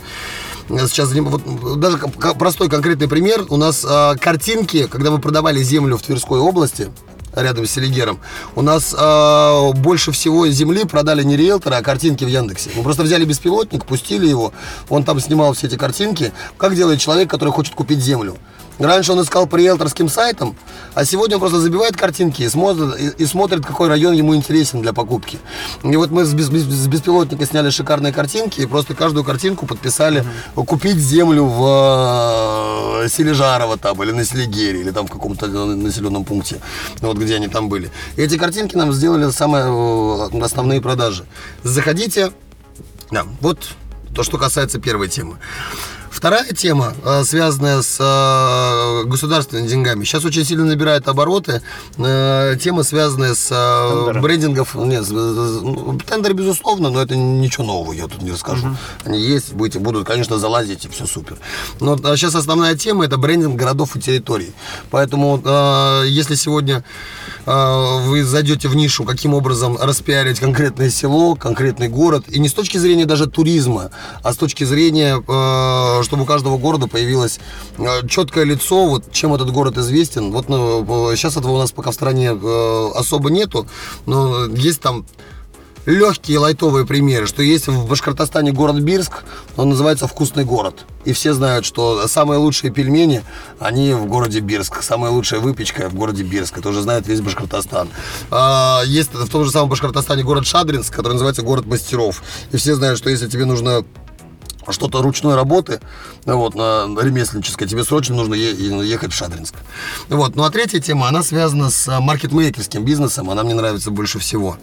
Сейчас 0.67 1.13
вот, 1.13 1.79
даже 1.79 1.99
простой 2.39 2.69
конкретный 2.69 3.07
пример. 3.07 3.45
У 3.49 3.57
нас 3.57 3.85
э, 3.88 4.15
картинки, 4.19 4.88
когда 4.88 5.11
мы 5.11 5.19
продавали 5.19 5.61
землю 5.61 5.95
в 5.95 6.01
Тверской 6.01 6.39
области, 6.39 6.89
рядом 7.35 7.67
с 7.67 7.71
Селигером, 7.71 8.19
у 8.55 8.63
нас 8.63 8.95
э, 8.97 9.71
больше 9.75 10.11
всего 10.11 10.47
земли 10.47 10.85
продали 10.85 11.21
не 11.23 11.38
риэлторы, 11.38 11.75
а 11.75 11.83
картинки 11.83 12.23
в 12.23 12.29
Яндексе. 12.29 12.71
Мы 12.75 12.81
просто 12.81 13.03
взяли 13.03 13.25
беспилотник, 13.25 13.85
пустили 13.85 14.27
его, 14.27 14.53
он 14.89 15.03
там 15.03 15.19
снимал 15.19 15.53
все 15.53 15.67
эти 15.67 15.75
картинки. 15.75 16.33
Как 16.57 16.75
делает 16.75 16.99
человек, 16.99 17.29
который 17.29 17.51
хочет 17.51 17.75
купить 17.75 17.99
землю? 17.99 18.35
Раньше 18.79 19.13
он 19.13 19.21
искал 19.21 19.47
по 19.47 19.55
риэлторским 19.55 20.09
сайтам, 20.09 20.55
а 20.93 21.05
сегодня 21.05 21.38
он 21.38 21.39
просто 21.39 21.59
забивает 21.59 21.95
картинки 21.95 22.41
и 22.43 22.49
смотрит, 22.49 22.99
и, 22.99 23.23
и 23.23 23.25
смотрит, 23.25 23.65
какой 23.65 23.88
район 23.88 24.13
ему 24.13 24.35
интересен 24.35 24.81
для 24.81 24.91
покупки. 24.91 25.39
И 25.83 25.95
вот 25.95 26.11
мы 26.11 26.26
с, 26.26 26.34
без- 26.34 26.47
с 26.49 26.88
беспилотника 26.88 27.45
сняли 27.45 27.69
шикарные 27.69 28.11
картинки 28.11 28.61
и 28.61 28.65
просто 28.65 28.93
каждую 28.93 29.23
картинку 29.23 29.65
подписали 29.65 30.26
«Купить 30.55 30.97
землю 30.97 31.45
в 31.45 33.03
э, 33.03 33.07
Сележарова 33.09 33.78
там, 33.78 34.01
или 34.03 34.11
на 34.11 34.26
Селигере, 34.26 34.82
или 34.82 34.91
там 34.91 35.07
в 35.07 35.11
каком-то 35.11 35.47
населенном 35.47 36.26
пункте, 36.26 36.59
вот 37.01 37.17
где 37.17 37.36
они 37.36 37.47
там 37.47 37.69
были. 37.69 37.91
И 38.17 38.21
эти 38.21 38.38
картинки 38.38 38.76
нам 38.76 38.91
сделали 38.91 39.32
самые 39.32 39.65
э, 39.67 40.41
основные 40.41 40.82
продажи. 40.82 41.26
Заходите, 41.63 42.32
да, 43.11 43.26
вот 43.39 43.69
то, 44.13 44.23
что 44.23 44.38
касается 44.38 44.80
первой 44.80 45.07
темы. 45.07 45.38
Вторая 46.16 46.45
тема, 46.53 46.93
э, 47.03 47.26
связанная 47.26 47.82
с 47.82 47.97
э, 47.99 49.03
государственными 49.05 49.68
деньгами, 49.68 50.05
сейчас 50.05 50.24
очень 50.24 50.45
сильно 50.45 50.63
набирает 50.63 51.09
обороты. 51.09 51.61
Э, 51.97 52.55
тема, 52.57 52.84
связанная 52.84 53.36
с 53.36 53.49
Тендеры. 53.49 54.22
брендингов. 54.22 54.76
Нет, 54.76 55.03
ну, 55.09 55.99
тендеры, 56.07 56.34
безусловно, 56.34 56.89
но 56.89 57.01
это 57.01 57.18
ничего 57.18 57.66
нового, 57.66 57.91
я 57.91 58.07
тут 58.07 58.22
не 58.22 58.32
расскажу. 58.32 58.78
Они 59.03 59.20
есть, 59.20 59.51
будете, 59.51 59.80
будут, 59.80 60.07
конечно, 60.07 60.39
залазить, 60.39 60.86
и 60.86 60.88
все 60.88 61.05
супер. 61.05 61.38
Но 61.82 61.97
сейчас 62.16 62.34
основная 62.34 62.78
тема– 62.78 63.03
это 63.07 63.18
брендинг 63.18 63.57
городов 63.57 63.97
и 63.97 63.99
территорий. 63.99 64.53
Поэтому, 64.91 65.41
э, 65.43 66.03
если 66.07 66.36
сегодня 66.36 66.86
э, 67.45 67.99
вы 68.05 68.24
зайдете 68.24 68.70
в 68.70 68.76
нишу, 68.78 69.03
каким 69.03 69.34
образом 69.34 69.78
распиарить 69.82 70.39
конкретное 70.39 70.89
село, 70.89 71.36
конкретный 71.36 71.89
город, 71.89 72.24
и 72.30 72.39
не 72.39 72.47
с 72.47 72.53
точки 72.53 72.78
зрения 72.78 73.05
даже 73.05 73.28
туризма, 73.28 73.91
а 74.24 74.32
с 74.32 74.38
точки 74.38 74.63
зрения, 74.63 75.22
э, 75.28 76.03
чтобы 76.06 76.24
у 76.24 76.26
каждого 76.26 76.58
города 76.58 76.88
появилось 76.88 77.39
э, 77.78 78.08
четкое 78.08 78.45
лицо, 78.45 78.88
вот 78.88 79.12
чем 79.12 79.34
этот 79.34 79.51
город 79.51 79.78
известен. 79.78 80.32
Вот 80.32 80.49
ну, 80.49 81.12
э, 81.12 81.16
сейчас 81.16 81.38
этого 81.38 81.53
у 81.53 81.58
нас 81.58 81.72
пока 81.72 81.91
в 81.91 81.93
стране 81.93 82.30
э, 82.32 82.91
особо 82.95 83.30
нету, 83.30 83.68
но 84.06 84.45
есть 84.45 84.82
там 84.82 85.06
легкие 85.86 86.39
лайтовые 86.39 86.86
примеры, 86.86 87.28
что 87.28 87.43
есть 87.43 87.68
в 87.68 87.88
Башкортостане 87.88 88.51
город 88.51 88.78
Бирск, 88.80 89.24
он 89.56 89.70
называется 89.70 90.08
«Вкусный 90.08 90.43
город». 90.43 90.86
И 91.06 91.14
все 91.14 91.34
знают, 91.34 91.66
что 91.66 92.08
самые 92.08 92.39
лучшие 92.39 92.72
пельмени, 92.72 93.24
они 93.60 93.93
в 93.93 94.08
городе 94.08 94.39
Бирск. 94.39 94.82
Самая 94.82 95.12
лучшая 95.12 95.39
выпечка 95.39 95.88
в 95.88 95.93
городе 95.93 96.24
Бирск. 96.24 96.58
Это 96.58 96.70
уже 96.70 96.82
знает 96.82 97.08
весь 97.08 97.22
Башкортостан. 97.22 97.89
А, 98.32 98.82
Есть 98.86 99.14
в 99.14 99.30
том 99.30 99.45
же 99.45 99.51
самом 99.51 99.70
Башкортостане 99.70 100.24
город 100.24 100.47
Шадринск, 100.47 100.93
который 100.93 101.14
называется 101.14 101.43
город 101.43 101.68
мастеров. 101.68 102.24
И 102.51 102.58
все 102.58 102.74
знают, 102.74 102.97
что 102.97 103.12
если 103.12 103.28
тебе 103.28 103.45
нужно 103.45 103.86
что-то 104.70 105.01
ручной 105.01 105.36
работы, 105.36 105.80
вот, 106.26 106.55
на 106.55 106.88
ремесленнической, 106.99 107.68
тебе 107.68 107.84
срочно 107.84 108.16
нужно 108.16 108.34
ехать 108.34 109.11
в 109.11 109.16
Шадринск. 109.16 109.55
Вот. 110.09 110.36
Ну 110.36 110.43
а 110.43 110.49
третья 110.49 110.80
тема, 110.80 111.07
она 111.07 111.24
связана 111.24 111.70
с 111.70 111.88
а, 111.88 111.99
маркетмейкерским 112.01 112.84
бизнесом, 112.84 113.30
она 113.30 113.43
мне 113.43 113.53
нравится 113.53 113.91
больше 113.91 114.20
всего. 114.20 114.57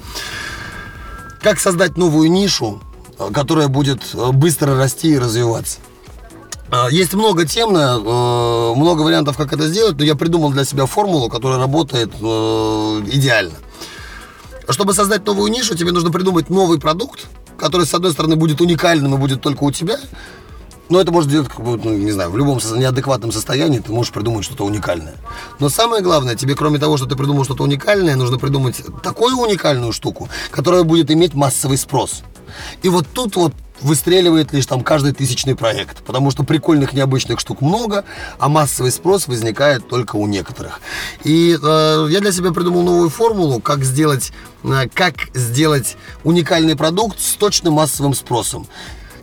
Как 1.41 1.59
создать 1.61 1.97
новую 1.97 2.31
нишу, 2.31 2.81
э, 3.19 3.31
которая 3.33 3.69
будет 3.69 4.03
э, 4.15 4.31
быстро 4.33 4.77
расти 4.77 5.13
и 5.13 5.19
развиваться? 5.19 5.79
Э, 6.71 6.87
Есть 6.91 7.15
много 7.15 7.45
тем, 7.47 7.77
э, 7.77 8.75
много 8.75 9.03
вариантов, 9.03 9.37
как 9.37 9.53
это 9.53 9.67
сделать, 9.67 9.97
но 9.99 10.05
я 10.05 10.15
придумал 10.15 10.51
для 10.51 10.65
себя 10.65 10.87
формулу, 10.87 11.29
которая 11.29 11.59
работает 11.59 12.13
э, 12.21 13.03
идеально. 13.13 13.55
Чтобы 14.69 14.95
создать 14.95 15.27
новую 15.27 15.51
нишу, 15.51 15.75
тебе 15.75 15.93
нужно 15.93 16.11
придумать 16.11 16.49
новый 16.49 16.79
продукт, 16.79 17.27
который, 17.63 17.87
с 17.87 17.95
одной 17.95 18.11
стороны, 18.11 18.35
будет 18.35 18.61
уникальным 18.61 19.15
и 19.15 19.19
будет 19.19 19.41
только 19.41 19.63
у 19.63 19.71
тебя, 19.71 19.97
но 20.89 21.01
это 21.01 21.13
может 21.13 21.31
делать, 21.31 21.49
как 21.49 21.65
бы, 21.65 21.81
ну, 21.83 21.97
не 21.97 22.11
знаю, 22.11 22.29
в 22.31 22.37
любом 22.37 22.59
неадекватном 22.59 23.31
состоянии 23.31 23.79
ты 23.79 23.93
можешь 23.93 24.13
придумать 24.13 24.45
что-то 24.45 24.65
уникальное. 24.65 25.15
Но 25.61 25.69
самое 25.69 26.03
главное, 26.03 26.35
тебе, 26.35 26.57
кроме 26.57 26.81
того, 26.81 26.97
что 26.97 27.07
ты 27.07 27.15
придумал 27.15 27.45
что-то 27.45 27.63
уникальное, 27.63 28.17
нужно 28.17 28.37
придумать 28.37 28.83
такую 29.01 29.37
уникальную 29.37 29.93
штуку, 29.93 30.29
которая 30.51 30.83
будет 30.83 31.13
иметь 31.13 31.35
массовый 31.35 31.79
спрос. 31.79 32.25
И 32.83 32.89
вот 32.89 33.07
тут 33.13 33.37
вот 33.37 33.53
выстреливает 33.83 34.53
лишь 34.53 34.67
там 34.67 34.83
каждый 34.83 35.13
тысячный 35.13 35.57
проект, 35.57 36.03
потому 36.05 36.31
что 36.31 36.45
прикольных 36.45 36.93
необычных 36.93 37.41
штук 37.41 37.61
много, 37.61 38.05
а 38.39 38.49
массовый 38.49 38.93
спрос 38.93 39.29
возникает 39.29 39.89
только 39.89 40.17
у 40.17 40.27
некоторых. 40.27 40.81
И 41.25 41.59
э, 41.61 42.07
я 42.11 42.21
для 42.21 42.33
себя 42.33 42.53
придумал 42.53 42.83
новую 42.83 43.11
формулу, 43.11 43.61
как 43.61 43.85
сделать, 43.85 44.33
э, 44.65 44.89
как 44.93 45.15
сделать 45.35 45.97
уникальный 46.25 46.77
продукт 46.77 47.21
с 47.21 47.35
точным 47.35 47.75
массовым 47.75 48.15
спросом. 48.15 48.67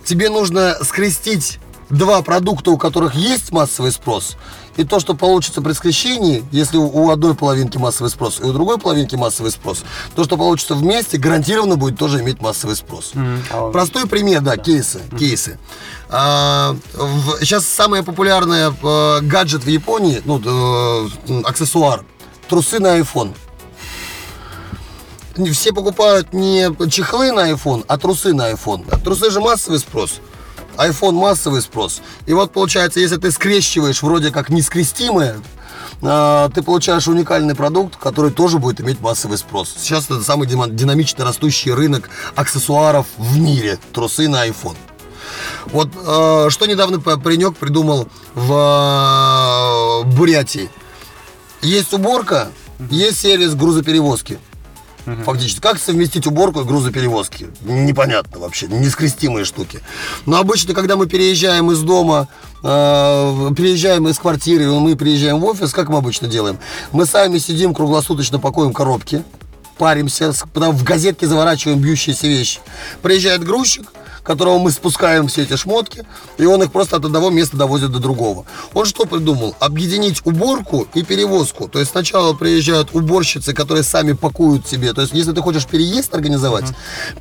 Тебе 0.03 0.29
нужно 0.29 0.75
скрестить 0.83 1.59
два 1.89 2.21
продукта, 2.21 2.71
у 2.71 2.77
которых 2.77 3.15
есть 3.15 3.51
массовый 3.51 3.91
спрос, 3.91 4.37
и 4.79 4.85
то, 4.85 5.01
что 5.01 5.13
получится 5.13 5.61
при 5.61 5.73
скрещении, 5.73 6.41
если 6.51 6.77
у- 6.77 7.09
одной 7.09 7.35
половинки 7.35 7.77
массовый 7.77 8.09
спрос 8.09 8.39
и 8.39 8.43
у 8.45 8.53
другой 8.53 8.77
половинки 8.77 9.15
массовый 9.17 9.51
спрос, 9.51 9.83
то, 10.15 10.23
что 10.23 10.37
получится 10.37 10.73
вместе, 10.73 11.17
гарантированно 11.17 11.75
будет 11.75 11.99
тоже 11.99 12.21
иметь 12.21 12.39
массовый 12.41 12.77
спрос. 12.77 13.11
Простой 13.73 14.07
пример, 14.07 14.39
да, 14.39 14.55
кейсы. 14.55 15.01
кейсы. 15.19 15.59
А, 16.07 16.77
в- 16.93 17.39
сейчас 17.43 17.65
самое 17.67 18.03
популярное 18.03 18.69
э, 18.81 19.19
гаджет 19.21 19.65
в 19.65 19.67
Японии, 19.69 20.21
ну, 20.23 20.41
э, 20.45 21.41
аксессуар, 21.43 22.05
трусы 22.47 22.79
на 22.79 22.97
iPhone. 22.99 23.33
Не 25.35 25.51
Все 25.51 25.73
покупают 25.73 26.31
не 26.33 26.69
чехлы 26.89 27.31
на 27.33 27.51
iPhone, 27.51 27.83
а 27.87 27.97
трусы 27.97 28.33
на 28.33 28.51
iPhone. 28.51 28.85
А 28.91 28.97
Трусы 28.97 29.29
же 29.29 29.41
массовый 29.41 29.79
спрос. 29.79 30.21
iPhone 30.79 31.13
массовый 31.13 31.61
спрос. 31.61 32.01
И 32.25 32.33
вот 32.33 32.51
получается, 32.51 32.99
если 32.99 33.17
ты 33.17 33.31
скрещиваешь 33.31 34.01
вроде 34.01 34.31
как 34.31 34.49
нескрестимое, 34.49 35.35
а, 36.01 36.49
ты 36.49 36.61
получаешь 36.61 37.07
уникальный 37.07 37.55
продукт, 37.55 37.97
который 37.97 38.31
тоже 38.31 38.57
будет 38.59 38.79
иметь 38.81 39.01
массовый 39.01 39.37
спрос. 39.37 39.75
Сейчас 39.77 40.05
это 40.05 40.21
самый 40.21 40.47
динамично 40.47 41.25
растущий 41.25 41.73
рынок 41.73 42.09
аксессуаров 42.35 43.05
в 43.17 43.37
мире. 43.37 43.77
Трусы 43.91 44.29
на 44.29 44.47
iPhone. 44.47 44.77
Вот 45.67 45.89
э, 45.95 46.47
что 46.49 46.65
недавно 46.65 46.99
паренек 46.99 47.55
придумал 47.55 48.07
в 48.33 50.03
э, 50.03 50.09
Бурятии. 50.15 50.69
Есть 51.61 51.93
уборка, 51.93 52.49
есть 52.89 53.19
сервис 53.19 53.53
грузоперевозки. 53.53 54.39
Фактически. 55.05 55.59
Как 55.59 55.79
совместить 55.79 56.27
уборку 56.27 56.61
и 56.61 56.63
грузоперевозки? 56.63 57.47
Непонятно 57.61 58.39
вообще. 58.39 58.67
Нескрестимые 58.67 59.45
штуки. 59.45 59.79
Но 60.25 60.37
обычно, 60.37 60.73
когда 60.73 60.95
мы 60.95 61.07
переезжаем 61.07 61.71
из 61.71 61.79
дома, 61.81 62.27
э, 62.63 63.49
переезжаем 63.55 64.07
из 64.07 64.19
квартиры, 64.19 64.65
и 64.65 64.67
мы 64.67 64.95
приезжаем 64.95 65.39
в 65.39 65.45
офис, 65.45 65.73
как 65.73 65.89
мы 65.89 65.97
обычно 65.97 66.27
делаем? 66.27 66.59
Мы 66.91 67.05
сами 67.05 67.37
сидим 67.37 67.73
круглосуточно, 67.73 68.39
пакуем 68.39 68.73
коробки, 68.73 69.23
паримся, 69.77 70.33
в 70.53 70.83
газетке 70.83 71.25
заворачиваем 71.25 71.79
бьющиеся 71.79 72.27
вещи. 72.27 72.59
Приезжает 73.01 73.43
грузчик, 73.43 73.91
которого 74.23 74.59
мы 74.59 74.71
спускаем 74.71 75.27
все 75.27 75.43
эти 75.43 75.55
шмотки, 75.55 76.05
и 76.37 76.45
он 76.45 76.63
их 76.63 76.71
просто 76.71 76.97
от 76.97 77.05
одного 77.05 77.29
места 77.29 77.57
довозит 77.57 77.91
до 77.91 77.99
другого. 77.99 78.45
Он 78.73 78.85
что 78.85 79.05
придумал? 79.05 79.55
Объединить 79.59 80.21
уборку 80.25 80.87
и 80.93 81.03
перевозку. 81.03 81.67
То 81.67 81.79
есть 81.79 81.91
сначала 81.91 82.33
приезжают 82.33 82.89
уборщицы, 82.93 83.53
которые 83.53 83.83
сами 83.83 84.13
пакуют 84.13 84.67
себе. 84.67 84.93
То 84.93 85.01
есть 85.01 85.13
если 85.13 85.31
ты 85.31 85.41
хочешь 85.41 85.65
переезд 85.65 86.13
организовать, 86.13 86.65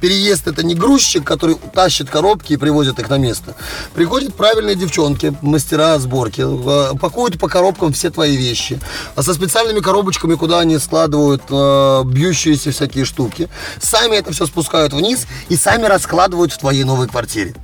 переезд 0.00 0.46
это 0.46 0.62
не 0.64 0.74
грузчик, 0.74 1.24
который 1.24 1.56
тащит 1.74 2.10
коробки 2.10 2.52
и 2.52 2.56
привозит 2.56 2.98
их 2.98 3.08
на 3.08 3.18
место. 3.18 3.54
Приходят 3.94 4.34
правильные 4.34 4.74
девчонки, 4.74 5.36
мастера 5.42 5.98
сборки, 5.98 6.42
э, 6.44 6.96
пакуют 6.98 7.38
по 7.38 7.48
коробкам 7.48 7.92
все 7.92 8.10
твои 8.10 8.36
вещи, 8.36 8.80
а 9.14 9.22
со 9.22 9.34
специальными 9.34 9.80
коробочками, 9.80 10.34
куда 10.34 10.60
они 10.60 10.78
складывают 10.78 11.42
э, 11.50 12.02
бьющиеся 12.04 12.72
всякие 12.72 13.04
штуки. 13.04 13.48
Сами 13.80 14.16
это 14.16 14.32
все 14.32 14.46
спускают 14.46 14.92
вниз 14.92 15.26
и 15.48 15.56
сами 15.56 15.84
раскладывают 15.86 16.52
в 16.52 16.58
твоей 16.58 16.84
новой 16.88 17.06
квартире. 17.06 17.54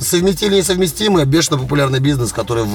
Совместили 0.00 0.56
несовместимое, 0.56 1.24
бешено 1.24 1.58
популярный 1.58 2.00
бизнес, 2.00 2.30
который 2.32 2.64
в, 2.64 2.74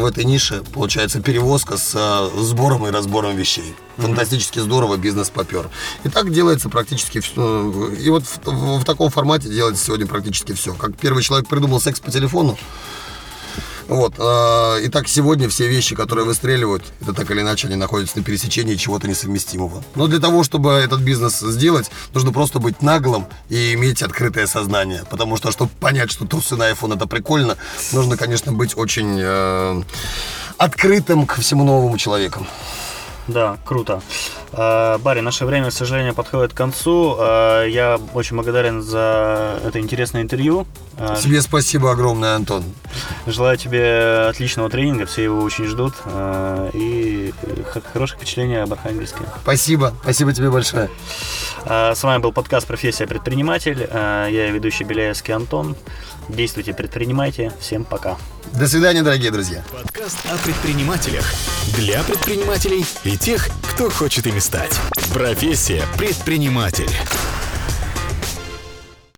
в 0.00 0.04
этой 0.06 0.24
нише, 0.24 0.62
получается, 0.72 1.20
перевозка 1.20 1.76
с 1.76 2.30
сбором 2.38 2.86
и 2.86 2.90
разбором 2.90 3.36
вещей. 3.36 3.74
Фантастически 3.98 4.58
здорово, 4.60 4.96
бизнес 4.96 5.28
попер. 5.30 5.68
И 6.04 6.08
так 6.08 6.32
делается 6.32 6.68
практически 6.70 7.20
все. 7.20 7.90
И 7.90 8.08
вот 8.08 8.24
в, 8.24 8.38
в- 8.46 8.80
в 8.80 8.84
таком 8.84 9.10
формате 9.10 9.50
делается 9.50 9.84
сегодня 9.84 10.06
практически 10.06 10.52
все. 10.52 10.72
Как 10.72 10.96
первый 10.96 11.22
человек 11.22 11.48
придумал 11.48 11.80
секс 11.80 12.00
по 12.00 12.10
телефону, 12.10 12.58
вот. 13.88 14.14
э, 14.18 14.84
И 14.84 14.88
так 14.88 15.08
сегодня 15.08 15.48
все 15.48 15.68
вещи, 15.68 15.94
которые 15.94 16.24
выстреливают, 16.24 16.84
это 17.00 17.12
так 17.12 17.30
или 17.30 17.40
иначе 17.40 17.66
они 17.66 17.76
находятся 17.76 18.18
на 18.18 18.24
пересечении 18.24 18.76
чего-то 18.76 19.08
несовместимого. 19.08 19.82
Но 19.94 20.06
для 20.06 20.18
того, 20.18 20.44
чтобы 20.44 20.70
этот 20.70 21.00
бизнес 21.00 21.40
сделать, 21.40 21.90
нужно 22.14 22.32
просто 22.32 22.58
быть 22.58 22.82
наглым 22.82 23.26
и 23.48 23.74
иметь 23.74 24.02
открытое 24.02 24.46
сознание. 24.46 25.04
Потому 25.10 25.36
что, 25.36 25.50
чтобы 25.50 25.70
понять, 25.80 26.10
что 26.10 26.26
трусы 26.26 26.56
на 26.56 26.70
iPhone 26.70 26.94
это 26.96 27.06
прикольно, 27.06 27.56
нужно, 27.92 28.16
конечно, 28.16 28.52
быть 28.52 28.76
очень 28.76 29.18
э, 29.20 29.82
открытым 30.58 31.26
к 31.26 31.40
всему 31.40 31.64
новому 31.64 31.98
человеку. 31.98 32.46
Да, 33.28 33.58
круто. 33.64 34.02
А, 34.52 34.98
Барри, 34.98 35.20
наше 35.20 35.44
время, 35.44 35.70
к 35.70 35.72
сожалению, 35.72 36.14
подходит 36.14 36.52
к 36.52 36.56
концу. 36.56 37.16
А, 37.18 37.64
Я 37.64 37.98
очень 38.14 38.34
благодарен 38.36 38.82
за 38.82 39.58
это 39.64 39.78
интересное 39.78 40.22
интервью. 40.22 40.66
А, 40.98 41.16
Тебе 41.16 41.40
спасибо 41.40 41.92
огромное, 41.92 42.34
Антон. 42.34 42.64
Желаю 43.26 43.56
тебе 43.56 44.26
отличного 44.28 44.68
тренинга, 44.68 45.06
все 45.06 45.22
его 45.24 45.40
очень 45.42 45.66
ждут. 45.66 45.94
И 46.74 47.32
хороших 47.92 48.18
впечатлений 48.18 48.56
об 48.56 48.72
Архангельске. 48.72 49.20
Спасибо, 49.42 49.92
спасибо 50.02 50.32
тебе 50.32 50.50
большое. 50.50 50.90
С 51.64 52.02
вами 52.02 52.20
был 52.20 52.32
подкаст 52.32 52.66
«Профессия 52.66 53.06
предприниматель». 53.06 53.88
Я 53.92 54.50
ведущий 54.50 54.84
Беляевский 54.84 55.34
Антон. 55.34 55.76
Действуйте, 56.30 56.72
предпринимайте. 56.72 57.52
Всем 57.60 57.84
пока. 57.84 58.16
До 58.52 58.66
свидания, 58.68 59.02
дорогие 59.02 59.30
друзья. 59.30 59.62
Подкаст 59.72 60.18
о 60.26 60.36
предпринимателях. 60.44 61.24
Для 61.76 62.02
предпринимателей 62.02 62.84
и 63.04 63.16
тех, 63.16 63.48
кто 63.72 63.90
хочет 63.90 64.26
ими 64.26 64.38
стать. 64.38 64.72
Профессия 65.12 65.84
предприниматель. 65.98 66.90